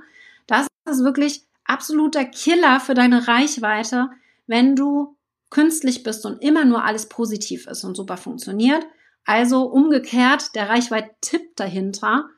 das 0.46 0.68
ist 0.88 1.02
wirklich 1.02 1.44
absoluter 1.64 2.24
Killer 2.24 2.80
für 2.80 2.94
deine 2.94 3.28
Reichweite, 3.28 4.10
wenn 4.46 4.76
du 4.76 5.16
künstlich 5.50 6.02
bist 6.02 6.24
und 6.26 6.42
immer 6.42 6.64
nur 6.64 6.84
alles 6.84 7.08
positiv 7.08 7.66
ist 7.66 7.84
und 7.84 7.96
super 7.96 8.16
funktioniert. 8.16 8.84
Also 9.24 9.64
umgekehrt, 9.64 10.54
der 10.54 10.68
Reichweite-Tipp 10.68 11.56
dahinter. 11.56 12.28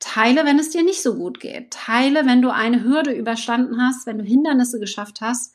Teile, 0.00 0.44
wenn 0.44 0.58
es 0.58 0.70
dir 0.70 0.82
nicht 0.82 1.02
so 1.02 1.14
gut 1.14 1.40
geht. 1.40 1.70
Teile, 1.72 2.24
wenn 2.26 2.42
du 2.42 2.52
eine 2.52 2.82
Hürde 2.82 3.12
überstanden 3.12 3.80
hast, 3.80 4.06
wenn 4.06 4.18
du 4.18 4.24
Hindernisse 4.24 4.80
geschafft 4.80 5.20
hast. 5.20 5.54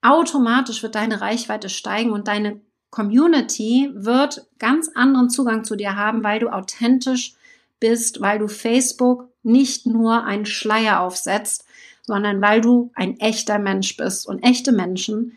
Automatisch 0.00 0.82
wird 0.82 0.94
deine 0.94 1.20
Reichweite 1.20 1.68
steigen 1.68 2.12
und 2.12 2.28
deine 2.28 2.60
Community 2.90 3.90
wird 3.94 4.46
ganz 4.58 4.90
anderen 4.94 5.30
Zugang 5.30 5.64
zu 5.64 5.76
dir 5.76 5.96
haben, 5.96 6.22
weil 6.22 6.38
du 6.38 6.48
authentisch 6.48 7.34
bist, 7.80 8.20
weil 8.20 8.38
du 8.38 8.48
Facebook 8.48 9.28
nicht 9.42 9.86
nur 9.86 10.24
einen 10.24 10.46
Schleier 10.46 11.00
aufsetzt, 11.00 11.64
sondern 12.08 12.40
weil 12.40 12.62
du 12.62 12.90
ein 12.94 13.20
echter 13.20 13.58
Mensch 13.58 13.96
bist. 13.98 14.26
Und 14.26 14.42
echte 14.42 14.72
Menschen 14.72 15.36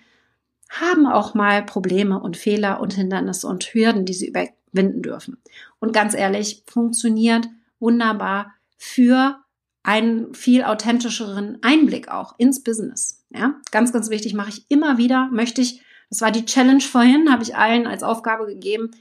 haben 0.69 1.05
auch 1.05 1.34
mal 1.34 1.63
Probleme 1.63 2.19
und 2.19 2.38
Fehler 2.38 2.79
und 2.79 2.93
Hindernisse 2.93 3.45
und 3.45 3.65
Hürden, 3.65 4.05
die 4.05 4.13
sie 4.13 4.29
überwinden 4.29 5.03
dürfen. 5.03 5.38
Und 5.79 5.91
ganz 5.91 6.15
ehrlich, 6.15 6.63
funktioniert 6.65 7.49
wunderbar 7.79 8.53
für 8.77 9.38
einen 9.84 10.34
viel 10.34 10.63
authentischeren 10.63 11.57
Einblick 11.62 12.07
auch 12.07 12.36
ins 12.39 12.63
Business. 12.63 13.25
Ja, 13.31 13.55
ganz, 13.71 13.91
ganz 13.91 14.10
wichtig, 14.10 14.34
mache 14.34 14.51
ich 14.51 14.65
immer 14.69 14.97
wieder, 14.97 15.27
möchte 15.29 15.62
ich, 15.62 15.81
das 16.10 16.21
war 16.21 16.31
die 16.31 16.45
Challenge 16.45 16.81
vorhin, 16.81 17.29
habe 17.29 17.43
ich 17.43 17.57
allen 17.57 17.86
als 17.86 18.01
Aufgabe 18.01 18.45
gegeben, 18.45 18.91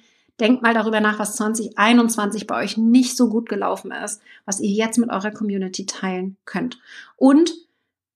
denkt 0.40 0.62
mal 0.62 0.74
darüber 0.74 1.00
nach, 1.00 1.18
was 1.18 1.36
2021 1.36 2.46
bei 2.46 2.62
euch 2.62 2.76
nicht 2.76 3.16
so 3.16 3.28
gut 3.28 3.48
gelaufen 3.48 3.92
ist, 3.92 4.22
was 4.44 4.60
ihr 4.60 4.70
jetzt 4.70 4.98
mit 4.98 5.10
eurer 5.10 5.30
Community 5.30 5.86
teilen 5.86 6.36
könnt. 6.44 6.78
Und 7.16 7.52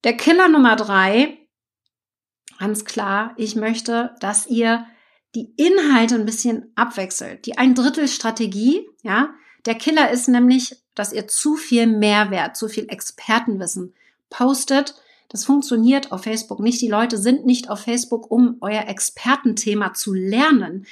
der 0.05 0.17
Killer 0.17 0.49
Nummer 0.49 0.77
drei, 0.77 1.39
ganz 2.59 2.85
klar, 2.85 3.35
ich 3.37 3.57
möchte, 3.57 4.15
dass 4.21 4.47
ihr 4.47 4.87
die 5.35 5.53
Inhalte 5.57 6.15
ein 6.15 6.27
bisschen 6.27 6.73
abwechselt. 6.77 7.47
Die 7.47 7.59
ein 7.59 7.75
Drittel 7.75 8.09
Strategie, 8.09 8.89
ja, 9.03 9.31
der 9.67 9.75
Killer 9.75 10.11
ist 10.11 10.29
nämlich, 10.29 10.77
dass 10.95 11.13
ihr 11.13 11.27
zu 11.27 11.57
viel 11.57 11.87
Mehrwert, 11.87 12.57
zu 12.57 12.69
viel 12.69 12.87
Expertenwissen 12.89 13.95
postet. 14.31 14.95
Das 15.29 15.45
funktioniert 15.45 16.13
auf 16.13 16.23
Facebook 16.23 16.61
nicht. 16.61 16.81
Die 16.81 16.89
Leute 16.89 17.19
sind 17.19 17.47
nicht 17.47 17.71
auf 17.71 17.81
Facebook, 17.81 18.31
um 18.31 18.59
euer 18.61 18.87
Expertenthema 18.87 19.95
zu 19.95 20.13
lernen. 20.13 20.87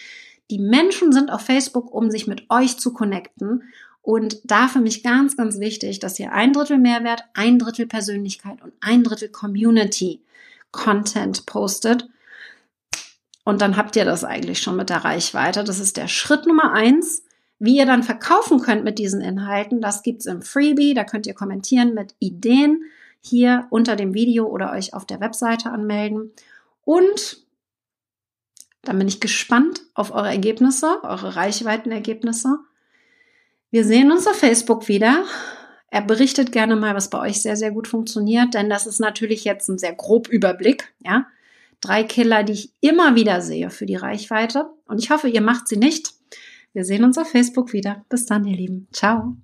Die 0.53 0.59
Menschen 0.59 1.13
sind 1.13 1.33
auf 1.33 1.41
Facebook, 1.41 1.95
um 1.95 2.11
sich 2.11 2.27
mit 2.27 2.45
euch 2.51 2.79
zu 2.79 2.93
connecten. 2.93 3.63
Und 4.03 4.37
da 4.45 4.69
für 4.69 4.83
mich 4.83 5.03
ganz, 5.03 5.35
ganz 5.35 5.61
wichtig, 5.61 5.99
dass 5.99 6.21
ihr 6.21 6.33
ein 6.33 6.53
Drittel 6.53 6.77
Mehrwert, 6.77 7.25
ein 7.33 7.59
Drittel 7.59 7.87
Persönlichkeit 7.87 8.61
und 8.61 8.75
ein 8.83 9.03
Drittel 9.03 9.31
Community 9.31 10.21
Content 10.71 11.47
postet. 11.47 12.07
Und 13.45 13.63
dann 13.63 13.79
habt 13.79 13.97
ihr 13.97 14.05
das 14.05 14.25
eigentlich 14.25 14.61
schon 14.61 14.77
mit 14.77 14.91
der 14.91 15.07
Reichweite. 15.07 15.65
Das 15.65 15.81
ist 15.81 15.97
der 15.97 16.07
Schritt 16.07 16.47
Nummer 16.47 16.75
eins. 16.75 17.25
Wie 17.59 17.79
ihr 17.79 17.87
dann 17.87 18.03
verkaufen 18.03 18.61
könnt 18.61 18.85
mit 18.85 18.99
diesen 18.99 19.23
Inhalten, 19.23 19.81
das 19.81 20.03
gibt's 20.03 20.27
im 20.27 20.43
Freebie. 20.43 20.93
Da 20.93 21.05
könnt 21.05 21.27
ihr 21.27 21.33
kommentieren 21.33 21.95
mit 21.95 22.15
Ideen 22.19 22.83
hier 23.23 23.69
unter 23.71 23.97
dem 23.97 24.13
Video 24.13 24.49
oder 24.49 24.71
euch 24.73 24.93
auf 24.93 25.07
der 25.07 25.21
Webseite 25.21 25.71
anmelden. 25.71 26.31
Und 26.85 27.42
dann 28.83 28.99
bin 28.99 29.09
ich 29.09 29.21
gespannt 29.21 29.83
auf 29.95 30.13
eure 30.13 30.29
Ergebnisse, 30.29 30.99
eure 31.03 31.37
Reichweitenergebnisse. 31.37 32.59
Wir 33.71 33.85
sehen 33.85 34.13
uns 34.13 34.27
auf 34.27 34.37
Facebook 34.37 34.89
wieder. 34.89 35.25
Er 35.89 36.03
berichtet 36.03 36.53
gerne 36.53 36.75
mal, 36.77 36.95
was 36.95 37.11
bei 37.11 37.21
euch 37.21 37.43
sehr, 37.43 37.57
sehr 37.57 37.71
gut 37.71 37.87
funktioniert, 37.87 38.55
denn 38.55 38.71
das 38.71 38.87
ist 38.87 38.99
natürlich 38.99 39.45
jetzt 39.45 39.69
ein 39.69 39.79
sehr 39.79 39.95
grob 39.95 40.29
Überblick, 40.29 40.93
ja. 41.01 41.27
Drei 41.81 42.05
Killer, 42.05 42.45
die 42.45 42.53
ich 42.53 42.73
immer 42.81 43.17
wieder 43.17 43.41
sehe 43.41 43.69
für 43.69 43.87
die 43.87 43.97
Reichweite. 43.97 44.71
Und 44.87 44.99
ich 45.03 45.11
hoffe, 45.11 45.29
ihr 45.29 45.41
macht 45.41 45.67
sie 45.67 45.77
nicht. 45.77 46.13
Wir 46.73 46.85
sehen 46.85 47.03
uns 47.03 47.19
auf 47.19 47.29
Facebook 47.29 47.73
wieder. 47.73 48.05
Bis 48.09 48.25
dann, 48.25 48.47
ihr 48.47 48.57
Lieben. 48.57 48.87
Ciao. 48.93 49.37